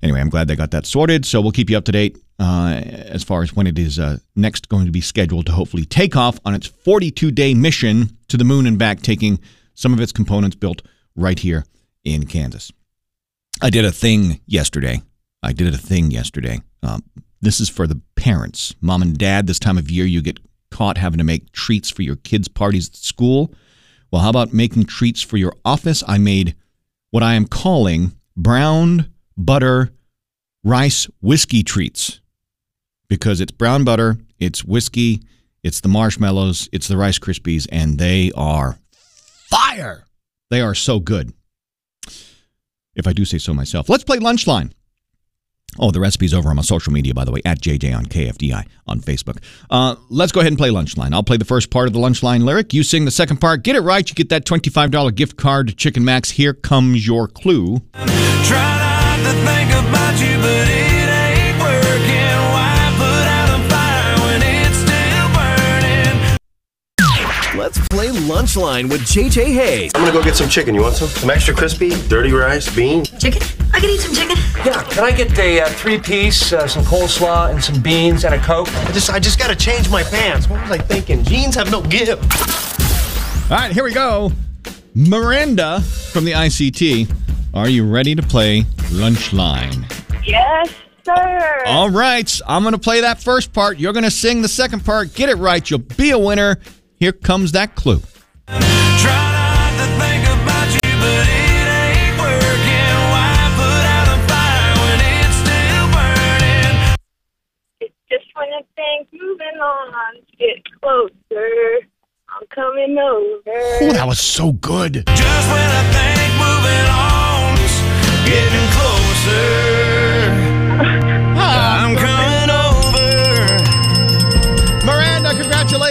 Anyway, 0.04 0.20
I'm 0.20 0.28
glad 0.28 0.46
they 0.46 0.54
got 0.54 0.70
that 0.70 0.86
sorted. 0.86 1.26
So 1.26 1.40
we'll 1.40 1.50
keep 1.50 1.68
you 1.68 1.76
up 1.76 1.84
to 1.86 1.92
date 1.92 2.16
uh, 2.38 2.80
as 2.84 3.24
far 3.24 3.42
as 3.42 3.54
when 3.54 3.66
it 3.66 3.78
is 3.78 3.98
uh, 3.98 4.18
next 4.34 4.68
going 4.68 4.86
to 4.86 4.92
be 4.92 5.00
scheduled 5.00 5.46
to 5.46 5.52
hopefully 5.52 5.84
take 5.84 6.16
off 6.16 6.38
on 6.44 6.54
its 6.54 6.66
42 6.66 7.30
day 7.30 7.54
mission 7.54 8.16
to 8.28 8.36
the 8.36 8.44
moon 8.44 8.66
and 8.66 8.78
back, 8.78 9.00
taking 9.00 9.38
some 9.74 9.92
of 9.92 10.00
its 10.00 10.12
components 10.12 10.56
built 10.56 10.82
right 11.14 11.38
here 11.38 11.64
in 12.04 12.26
Kansas. 12.26 12.72
I 13.62 13.70
did 13.70 13.84
a 13.84 13.92
thing 13.92 14.40
yesterday. 14.46 15.02
I 15.42 15.52
did 15.52 15.72
a 15.72 15.78
thing 15.78 16.10
yesterday. 16.10 16.60
Um, 16.82 17.02
this 17.40 17.60
is 17.60 17.68
for 17.68 17.86
the 17.86 18.00
parents, 18.16 18.74
mom 18.80 19.02
and 19.02 19.16
dad. 19.16 19.46
This 19.46 19.58
time 19.58 19.78
of 19.78 19.90
year, 19.90 20.04
you 20.04 20.20
get 20.20 20.40
caught 20.70 20.98
having 20.98 21.18
to 21.18 21.24
make 21.24 21.52
treats 21.52 21.90
for 21.90 22.02
your 22.02 22.16
kids' 22.16 22.48
parties 22.48 22.88
at 22.88 22.96
school. 22.96 23.54
Well, 24.10 24.22
how 24.22 24.30
about 24.30 24.52
making 24.52 24.84
treats 24.84 25.22
for 25.22 25.36
your 25.36 25.54
office? 25.64 26.02
I 26.06 26.18
made 26.18 26.54
what 27.10 27.22
I 27.22 27.34
am 27.34 27.46
calling 27.46 28.12
brown 28.36 29.10
butter 29.36 29.90
rice 30.64 31.08
whiskey 31.20 31.62
treats 31.62 32.20
because 33.08 33.40
it's 33.40 33.52
brown 33.52 33.84
butter, 33.84 34.18
it's 34.38 34.64
whiskey, 34.64 35.22
it's 35.62 35.80
the 35.80 35.88
marshmallows, 35.88 36.68
it's 36.72 36.88
the 36.88 36.96
Rice 36.96 37.18
Krispies, 37.18 37.66
and 37.70 37.98
they 37.98 38.30
are 38.36 38.78
fire. 39.48 40.04
They 40.50 40.60
are 40.60 40.74
so 40.74 41.00
good. 41.00 41.32
If 42.94 43.06
I 43.06 43.12
do 43.12 43.24
say 43.24 43.38
so 43.38 43.52
myself. 43.52 43.88
Let's 43.88 44.04
play 44.04 44.18
Lunchline. 44.18 44.72
Oh, 45.78 45.90
the 45.90 46.00
recipe's 46.00 46.32
over 46.32 46.48
on 46.48 46.56
my 46.56 46.62
social 46.62 46.92
media, 46.92 47.12
by 47.12 47.24
the 47.24 47.32
way, 47.32 47.42
at 47.44 47.60
JJ 47.60 47.94
on 47.94 48.06
KFDI 48.06 48.66
on 48.86 49.00
Facebook. 49.00 49.42
Uh, 49.68 49.96
let's 50.08 50.32
go 50.32 50.40
ahead 50.40 50.52
and 50.52 50.58
play 50.58 50.70
Lunchline. 50.70 51.12
I'll 51.12 51.22
play 51.22 51.36
the 51.36 51.44
first 51.44 51.70
part 51.70 51.86
of 51.86 51.92
the 51.92 51.98
Lunchline 51.98 52.44
lyric. 52.44 52.72
You 52.72 52.82
sing 52.82 53.04
the 53.04 53.10
second 53.10 53.38
part. 53.38 53.62
Get 53.62 53.76
it 53.76 53.80
right. 53.80 54.08
You 54.08 54.14
get 54.14 54.30
that 54.30 54.46
$25 54.46 55.14
gift 55.14 55.36
card 55.36 55.68
to 55.68 55.74
Chicken 55.74 56.04
Max. 56.04 56.30
Here 56.30 56.54
comes 56.54 57.06
your 57.06 57.28
clue. 57.28 57.82
Try 58.44 58.75
Let's 67.76 67.88
play 67.88 68.08
Lunchline 68.08 68.88
with 68.88 69.02
JJ 69.02 69.52
Hayes. 69.52 69.90
I'm 69.94 70.00
gonna 70.00 70.12
go 70.12 70.22
get 70.24 70.34
some 70.34 70.48
chicken. 70.48 70.74
You 70.74 70.80
want 70.80 70.94
some? 70.94 71.08
Some 71.08 71.28
extra 71.28 71.54
crispy, 71.54 71.90
dirty 72.08 72.32
rice, 72.32 72.74
beans. 72.74 73.10
Chicken? 73.18 73.42
I 73.74 73.80
can 73.80 73.90
eat 73.90 74.00
some 74.00 74.14
chicken. 74.14 74.36
Yeah, 74.64 74.82
can 74.84 75.04
I 75.04 75.12
get 75.12 75.38
a 75.38 75.60
uh, 75.60 75.68
three-piece, 75.68 76.54
uh, 76.54 76.66
some 76.66 76.84
coleslaw, 76.84 77.50
and 77.50 77.62
some 77.62 77.82
beans 77.82 78.24
and 78.24 78.34
a 78.34 78.38
coke? 78.38 78.74
I 78.74 78.92
just, 78.92 79.10
I 79.10 79.18
just 79.18 79.38
gotta 79.38 79.54
change 79.54 79.90
my 79.90 80.02
pants. 80.04 80.48
What 80.48 80.62
was 80.62 80.70
I 80.70 80.78
thinking? 80.78 81.22
Jeans 81.22 81.54
have 81.56 81.70
no 81.70 81.82
give. 81.82 82.18
All 83.50 83.58
right, 83.58 83.72
here 83.72 83.84
we 83.84 83.92
go. 83.92 84.32
Miranda 84.94 85.82
from 85.82 86.24
the 86.24 86.32
ICT. 86.32 87.12
Are 87.52 87.68
you 87.68 87.86
ready 87.86 88.14
to 88.14 88.22
play 88.22 88.62
Lunchline? 88.88 89.84
Yes, 90.24 90.72
sir. 91.04 91.62
All 91.66 91.90
right, 91.90 92.40
I'm 92.46 92.62
going 92.62 92.72
to 92.72 92.80
play 92.80 93.02
that 93.02 93.22
first 93.22 93.52
part. 93.52 93.78
You're 93.78 93.92
going 93.92 94.04
to 94.04 94.10
sing 94.10 94.40
the 94.40 94.48
second 94.48 94.82
part. 94.84 95.14
Get 95.14 95.28
it 95.28 95.36
right. 95.36 95.68
You'll 95.68 95.80
be 95.80 96.10
a 96.10 96.18
winner. 96.18 96.58
Here 96.98 97.12
comes 97.12 97.52
that 97.52 97.74
clue. 97.74 98.00
Try 98.46 98.56
not 98.56 99.76
to 99.76 99.86
think 100.00 100.24
about 100.24 100.68
you, 100.72 100.92
but 100.96 101.28
it 101.28 101.68
ain't 101.68 102.16
working. 102.16 102.96
Why 103.12 103.36
put 103.52 103.84
out 103.84 104.08
a 104.08 104.18
fire 104.24 104.72
when 104.80 104.98
it's 105.20 105.36
still 105.44 105.86
burning? 105.92 106.96
It's 107.80 108.00
just 108.08 108.24
when 108.34 108.48
I 108.48 108.62
think 108.76 109.12
moving 109.12 109.60
on, 109.60 109.92
get 110.38 110.64
closer. 110.80 111.86
I'm 112.30 112.46
coming 112.48 112.96
over. 112.96 113.60
Oh, 113.82 113.92
that 113.92 114.06
was 114.06 114.18
so 114.18 114.52
good. 114.52 115.04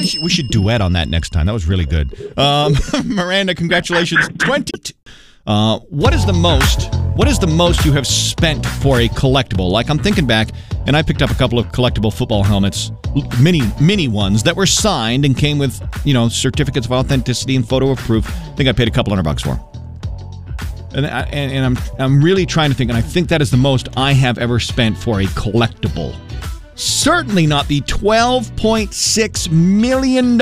Congratulations. 0.06 0.24
We 0.24 0.30
should 0.30 0.50
duet 0.50 0.82
on 0.82 0.94
that 0.94 1.10
next 1.10 1.32
time. 1.32 1.46
That 1.46 1.54
was 1.54 1.68
really 1.68 1.86
good. 1.86 2.38
Um, 2.38 2.76
Miranda, 3.06 3.56
congratulations. 3.56 4.28
20. 4.40 4.94
Uh, 5.48 5.80
what 5.90 6.14
is 6.14 6.26
the 6.26 6.34
most? 6.34 6.94
What 7.16 7.28
is 7.28 7.38
the 7.38 7.48
most 7.48 7.86
you 7.86 7.92
have 7.94 8.08
spent 8.08 8.66
for 8.66 9.00
a 9.00 9.08
collectible? 9.10 9.70
Like 9.70 9.90
I'm 9.90 10.00
thinking 10.00 10.26
back, 10.26 10.50
and 10.88 10.98
I 10.98 11.04
picked 11.04 11.22
up 11.22 11.30
a 11.30 11.36
couple 11.36 11.60
of 11.60 11.68
collectible 11.68 12.12
football 12.12 12.44
helmets, 12.44 12.92
mini 13.40 13.62
mini 13.80 14.08
ones 14.08 14.44
that 14.44 14.56
were 14.56 14.66
signed 14.66 15.24
and 15.24 15.38
came 15.38 15.60
with 15.60 15.80
you 16.04 16.14
know 16.14 16.30
certificates 16.30 16.88
of 16.88 16.94
authenticity 16.94 17.56
and 17.56 17.68
photo 17.68 17.92
of 17.92 18.00
proof. 18.00 18.28
I 18.28 18.56
think 18.56 18.70
I 18.70 18.72
paid 18.72 18.88
a 18.88 18.92
couple 18.92 19.12
hundred 19.12 19.24
bucks 19.24 19.44
for. 19.44 19.60
And, 20.96 21.06
I, 21.06 21.22
and, 21.24 21.52
and 21.52 21.66
I'm 21.66 21.78
I'm 22.00 22.24
really 22.24 22.46
trying 22.46 22.72
to 22.72 22.76
think, 22.76 22.90
and 22.90 22.98
I 22.98 23.02
think 23.02 23.30
that 23.30 23.42
is 23.42 23.52
the 23.52 23.58
most 23.58 23.90
I 23.96 24.14
have 24.14 24.40
ever 24.40 24.60
spent 24.60 24.98
for 24.98 25.22
a 25.22 25.26
collectible. 25.26 26.16
Certainly 26.76 27.48
not 27.48 27.68
the 27.68 27.82
$12.6 27.82 29.52
million 29.52 30.38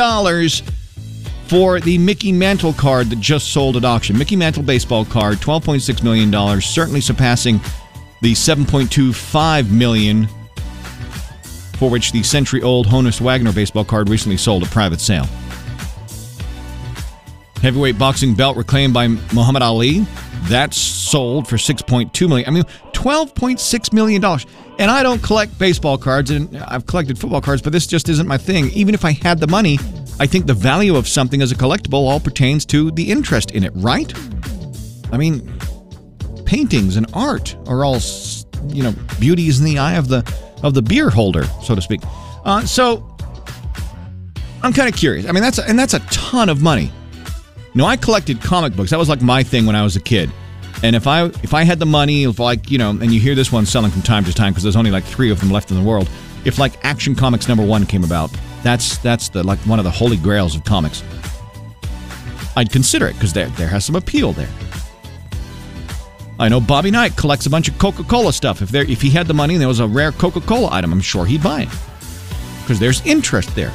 for 1.48 1.80
the 1.80 1.98
Mickey 2.00 2.32
Mantle 2.32 2.74
card 2.74 3.10
that 3.12 3.20
just 3.20 3.54
sold 3.54 3.78
at 3.78 3.86
auction. 3.86 4.18
Mickey 4.18 4.36
Mantle 4.36 4.64
baseball 4.64 5.06
card, 5.06 5.38
$12.6 5.38 6.04
million, 6.04 6.62
certainly 6.62 7.02
surpassing 7.02 7.60
the 8.22 8.34
7.25 8.34 9.70
million 9.70 10.28
for 11.78 11.90
which 11.90 12.12
the 12.12 12.24
century-old 12.24 12.88
Honus 12.88 13.20
Wagner 13.22 13.52
baseball 13.54 13.86
card 13.86 14.10
recently 14.10 14.38
sold 14.38 14.64
at 14.64 14.72
private 14.72 15.02
sale. 15.02 15.28
Heavyweight 17.62 17.98
boxing 18.00 18.34
belt 18.34 18.58
reclaimed 18.58 18.94
by 18.94 19.08
Muhammad 19.08 19.62
Ali. 19.62 20.06
That's 20.44 20.78
sold 20.78 21.48
for 21.48 21.58
6.2 21.58 22.28
million. 22.28 22.48
I 22.48 22.52
mean, 22.52 22.64
12.6 22.94 23.94
million 23.94 24.22
dollars. 24.22 24.46
And 24.80 24.90
I 24.90 25.04
don't 25.04 25.22
collect 25.22 25.58
baseball 25.60 25.98
cards 25.98 26.32
and 26.32 26.58
I've 26.58 26.88
collected 26.88 27.20
football 27.20 27.42
cards, 27.42 27.62
but 27.62 27.74
this 27.74 27.86
just 27.86 28.10
isn't 28.10 28.28
my 28.28 28.38
thing. 28.38 28.72
Even 28.72 28.96
if 28.96 29.06
I 29.06 29.12
had 29.12 29.40
the 29.40 29.48
money, 29.48 29.78
I 30.20 30.26
think 30.26 30.48
the 30.48 30.54
value 30.54 30.96
of 30.96 31.08
something 31.08 31.42
as 31.42 31.52
a 31.52 31.56
collectible 31.56 32.08
all 32.08 32.20
pertains 32.20 32.66
to 32.68 32.90
the 32.92 33.12
interest 33.12 33.52
in 33.52 33.64
it, 33.64 33.72
right? 33.76 34.12
I 35.12 35.18
mean, 35.18 35.48
paintings 36.46 36.98
and 36.98 37.06
art 37.14 37.56
are 37.68 37.86
all, 37.86 38.00
you 38.68 38.84
know, 38.84 38.94
beauties 39.20 39.60
in 39.60 39.66
the 39.66 39.78
eye 39.78 39.96
of 39.96 40.08
the 40.08 40.24
of 40.64 40.74
the 40.74 40.82
beer 40.82 41.10
holder, 41.10 41.44
so 41.64 41.76
to 41.76 41.82
speak. 41.82 42.02
Uh, 42.46 42.66
so 42.66 43.16
I'm 44.64 44.74
kind 44.74 44.88
of 44.88 44.96
curious. 44.96 45.28
I 45.28 45.34
mean, 45.34 45.44
that's 45.44 45.58
a, 45.58 45.68
and 45.68 45.78
that's 45.78 45.94
a 45.94 46.00
ton 46.00 46.50
of 46.50 46.62
money. 46.62 46.92
Know, 47.76 47.86
I 47.86 47.98
collected 47.98 48.42
comic 48.42 48.76
books. 48.76 48.92
That 48.92 49.00
was 49.00 49.10
like 49.10 49.22
my 49.22 49.44
thing 49.44 49.66
when 49.66 49.76
I 49.76 49.84
was 49.84 49.96
a 49.96 50.00
kid. 50.00 50.32
And 50.84 50.98
if 50.98 51.08
I 51.08 51.26
if 51.26 51.54
I 51.54 51.64
had 51.64 51.80
the 51.80 51.86
money, 51.86 52.26
if 52.26 52.40
like 52.40 52.70
you 52.70 52.78
know, 52.78 52.90
and 52.90 53.12
you 53.12 53.20
hear 53.20 53.36
this 53.36 53.52
one 53.52 53.66
selling 53.66 53.90
from 53.90 54.02
time 54.02 54.26
to 54.26 54.34
time 54.34 54.52
because 54.52 54.64
there's 54.64 54.76
only 54.76 54.92
like 54.92 55.06
three 55.06 55.32
of 55.32 55.40
them 55.40 55.50
left 55.50 55.72
in 55.72 55.78
the 55.78 55.84
world. 55.84 56.10
If 56.44 56.60
like 56.60 56.74
Action 56.84 57.16
Comics 57.16 57.48
number 57.48 57.66
one 57.66 57.86
came 57.86 58.04
about, 58.04 58.30
that's 58.64 58.98
that's 58.98 59.30
the 59.30 59.44
like 59.44 59.60
one 59.60 59.80
of 59.80 59.86
the 59.86 59.92
holy 59.92 60.18
grails 60.18 60.58
of 60.58 60.66
comics. 60.66 61.02
I'd 62.58 62.70
consider 62.70 63.08
it 63.08 63.14
because 63.14 63.32
there 63.32 63.48
there 63.52 63.70
has 63.70 63.86
some 63.86 63.96
appeal 63.96 64.34
there. 64.34 64.50
I 66.38 66.50
know 66.50 66.60
Bobby 66.60 66.92
Knight 66.92 67.16
collects 67.16 67.46
a 67.46 67.50
bunch 67.50 67.70
of 67.70 67.78
Coca 67.78 68.04
Cola 68.04 68.34
stuff. 68.34 68.62
If 68.62 68.70
there 68.70 68.84
if 68.84 69.02
he 69.02 69.10
had 69.10 69.28
the 69.28 69.34
money 69.34 69.54
and 69.54 69.62
there 69.62 69.70
was 69.70 69.80
a 69.80 69.88
rare 69.88 70.12
Coca 70.12 70.42
Cola 70.42 70.68
item, 70.70 70.92
I'm 70.92 71.00
sure 71.00 71.26
he'd 71.26 71.42
buy 71.42 71.62
it 71.62 71.70
because 72.62 72.78
there's 72.78 73.06
interest 73.06 73.56
there. 73.56 73.72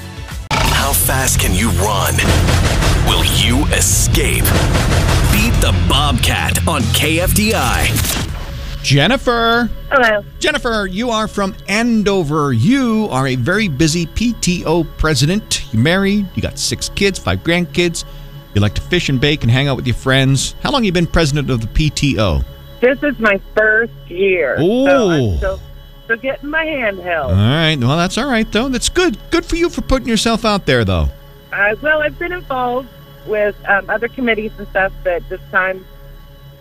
How 0.53 0.93
fast 0.93 1.41
can 1.41 1.55
you 1.55 1.71
run? 1.71 2.17
Will 3.09 3.25
you 3.41 3.65
escape? 3.75 4.45
Beat 5.33 5.53
the 5.61 5.73
Bobcat 5.89 6.67
on 6.67 6.83
KFDI. 6.83 8.19
Jennifer. 8.83 9.69
Hello. 9.91 10.25
Jennifer, 10.39 10.87
you 10.91 11.11
are 11.11 11.29
from 11.29 11.55
Andover. 11.69 12.53
You 12.53 13.09
are 13.11 13.27
a 13.27 13.35
very 13.35 13.69
busy 13.69 14.07
PTO 14.07 14.87
president. 14.97 15.73
You're 15.73 15.83
married, 15.83 16.27
you 16.35 16.43
got 16.43 16.59
six 16.59 16.89
kids, 16.91 17.19
five 17.19 17.41
grandkids. 17.41 18.05
You 18.55 18.61
like 18.61 18.75
to 18.75 18.81
fish 18.81 19.09
and 19.09 19.21
bake 19.21 19.43
and 19.43 19.51
hang 19.51 19.69
out 19.69 19.77
with 19.77 19.87
your 19.87 19.97
friends. 19.97 20.55
How 20.63 20.71
long 20.71 20.83
have 20.83 20.87
you 20.87 20.93
been 20.93 21.07
president 21.07 21.51
of 21.51 21.61
the 21.61 21.67
PTO? 21.67 22.45
This 22.81 23.03
is 23.03 23.19
my 23.19 23.41
first 23.55 23.93
year. 24.09 24.57
Oh. 24.59 24.87
So 24.87 25.11
Ooh. 25.11 25.11
I'm 25.11 25.37
still, 25.37 25.61
still 26.05 26.17
getting 26.17 26.49
my 26.49 26.65
hand 26.65 26.99
held. 27.01 27.33
All 27.33 27.37
right. 27.37 27.77
Well, 27.79 27.97
that's 27.97 28.17
all 28.17 28.29
right, 28.29 28.51
though. 28.51 28.69
That's 28.69 28.89
good. 28.89 29.19
Good 29.31 29.45
for 29.45 29.57
you 29.57 29.69
for 29.69 29.83
putting 29.83 30.09
yourself 30.09 30.45
out 30.45 30.67
there, 30.67 30.85
though. 30.85 31.09
Uh, 31.53 31.75
well, 31.83 32.03
I've 32.03 32.19
been 32.19 32.33
involved 32.33 32.89
with 33.29 33.57
um, 33.69 33.89
other 33.91 34.09
committees 34.09 34.53
and 34.59 34.67
stuff, 34.69 34.93
but 35.05 35.29
this 35.29 35.41
time 35.51 35.85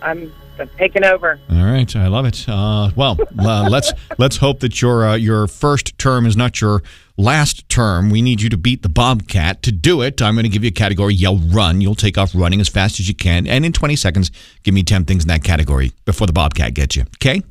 I'm, 0.02 0.32
taking 0.78 1.06
over. 1.06 1.40
All 1.52 1.64
right, 1.64 1.96
I 1.96 2.08
love 2.08 2.26
it. 2.26 2.46
Uh, 2.48 2.90
well, 2.96 3.18
uh, 3.38 3.68
let's 3.70 3.92
let's 4.18 4.38
hope 4.38 4.62
that 4.62 4.82
your 4.82 5.06
uh, 5.06 5.16
your 5.16 5.46
first 5.48 5.98
term 6.00 6.26
is 6.26 6.36
not 6.36 6.60
your 6.62 6.82
last 7.16 7.70
term. 7.70 8.10
We 8.10 8.22
need 8.22 8.42
you 8.42 8.50
to 8.50 8.58
beat 8.58 8.82
the 8.82 8.90
Bobcat. 8.90 9.62
To 9.64 9.72
do 9.72 10.02
it, 10.02 10.22
I'm 10.22 10.34
going 10.34 10.46
to 10.46 10.50
give 10.50 10.64
you 10.64 10.70
a 10.70 10.72
category. 10.72 11.14
Yell 11.14 11.38
run. 11.38 11.82
You'll 11.82 11.96
take 11.96 12.18
off 12.18 12.34
running 12.34 12.60
as 12.60 12.70
fast 12.70 13.00
as 13.00 13.08
you 13.08 13.16
can, 13.16 13.46
and 13.46 13.66
in 13.66 13.74
20 13.74 13.96
seconds, 13.96 14.32
give 14.64 14.74
me 14.74 14.84
10 14.84 15.06
things 15.06 15.24
in 15.24 15.28
that 15.28 15.44
category 15.44 15.92
before 16.06 16.28
the 16.28 16.34
Bobcat 16.34 16.74
gets 16.74 16.96
you. 16.96 17.04
Okay? 17.22 17.42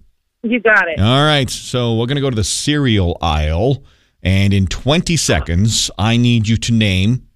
You 0.42 0.60
got 0.60 0.88
it. 0.88 1.00
All 1.00 1.24
right. 1.24 1.48
So 1.48 1.94
we're 1.94 2.06
going 2.06 2.16
to 2.16 2.22
go 2.22 2.30
to 2.30 2.36
the 2.36 2.44
cereal 2.44 3.18
aisle, 3.20 3.84
and 4.22 4.52
in 4.52 4.66
20 4.66 5.16
seconds, 5.16 5.90
I 5.98 6.16
need 6.16 6.48
you 6.48 6.56
to 6.56 6.72
name 6.72 7.26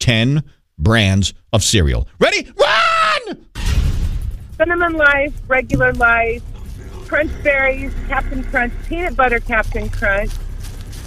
10 0.00 0.42
brands 0.78 1.34
of 1.52 1.62
cereal. 1.62 2.08
Ready? 2.18 2.50
Run! 2.56 3.46
Cinnamon 4.56 4.94
Life, 4.94 5.34
Regular 5.46 5.92
Life, 5.94 6.42
Crunch 7.06 7.30
Berries, 7.42 7.92
Captain 8.08 8.42
Crunch, 8.44 8.72
Peanut 8.88 9.16
Butter 9.16 9.40
Captain 9.40 9.88
Crunch, 9.88 10.30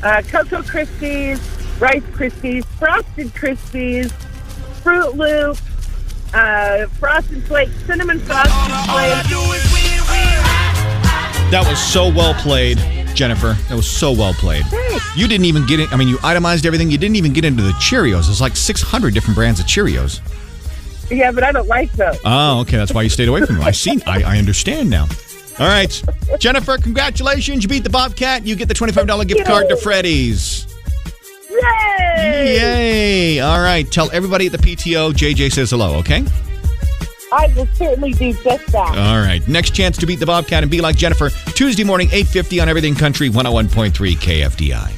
uh, 0.03 0.21
Cocoa 0.23 0.62
Krispies, 0.62 1.39
Rice 1.79 2.03
Krispies, 2.13 2.65
Frosted 2.65 3.27
Krispies, 3.34 4.12
Fruit 4.81 5.15
Loop, 5.15 5.57
uh, 6.34 6.88
Frosted 6.99 7.43
Flakes, 7.43 7.73
Cinnamon 7.86 8.19
Frosted 8.19 8.51
Flakes. 8.89 9.27
That 11.51 11.65
was 11.67 11.81
so 11.81 12.07
well 12.07 12.34
played, 12.36 12.77
Jennifer. 13.15 13.58
That 13.69 13.76
was 13.76 13.89
so 13.89 14.12
well 14.12 14.34
played. 14.34 14.65
You 15.15 15.28
didn't 15.28 15.45
even 15.45 15.65
get 15.65 15.80
it. 15.80 15.91
I 15.91 15.97
mean, 15.97 16.08
you 16.08 16.17
itemized 16.24 16.65
everything. 16.65 16.89
You 16.89 16.97
didn't 16.97 17.15
even 17.15 17.34
get 17.34 17.45
into 17.45 17.63
the 17.63 17.71
Cheerios. 17.74 18.26
There's 18.26 18.41
like 18.41 18.56
600 18.56 19.13
different 19.13 19.36
brands 19.36 19.60
of 19.60 19.65
Cheerios. 19.65 20.19
Yeah, 21.10 21.32
but 21.32 21.43
I 21.43 21.52
don't 21.52 21.67
like 21.67 21.91
those. 21.93 22.17
Oh, 22.24 22.62
okay. 22.62 22.78
That's 22.78 22.93
why 22.93 23.02
you 23.02 23.10
stayed 23.10 23.28
away 23.28 23.45
from 23.45 23.56
them. 23.58 23.65
I 23.65 23.71
see. 23.71 24.02
I, 24.06 24.24
I 24.24 24.38
understand 24.38 24.89
now. 24.89 25.08
All 25.60 25.67
right. 25.67 26.02
Jennifer, 26.39 26.78
congratulations. 26.78 27.63
You 27.63 27.69
beat 27.69 27.84
the 27.84 27.89
Bobcat. 27.89 28.45
You 28.45 28.56
get 28.56 28.67
the 28.67 28.74
$25 28.74 29.28
gift 29.28 29.45
card 29.45 29.67
to 29.69 29.76
Freddy's. 29.76 30.65
Yay! 31.50 32.56
Yay. 32.56 33.39
All 33.41 33.60
right. 33.60 33.89
Tell 33.91 34.10
everybody 34.12 34.45
at 34.45 34.54
the 34.54 34.58
PTO 34.58 35.12
JJ 35.12 35.52
says 35.52 35.71
hello, 35.71 35.95
okay? 35.95 36.24
I 37.31 37.47
will 37.55 37.67
certainly 37.75 38.13
do 38.13 38.33
just 38.33 38.67
that. 38.67 38.97
All 38.97 39.19
right. 39.19 39.45
Next 39.47 39.73
chance 39.73 39.97
to 39.97 40.05
beat 40.05 40.19
the 40.19 40.25
Bobcat 40.25 40.63
and 40.63 40.71
be 40.71 40.81
like 40.81 40.95
Jennifer. 40.95 41.29
Tuesday 41.53 41.83
morning, 41.83 42.09
8.50 42.09 42.61
on 42.61 42.69
Everything 42.69 42.95
Country, 42.95 43.29
101.3 43.29 43.91
KFDI. 44.15 44.89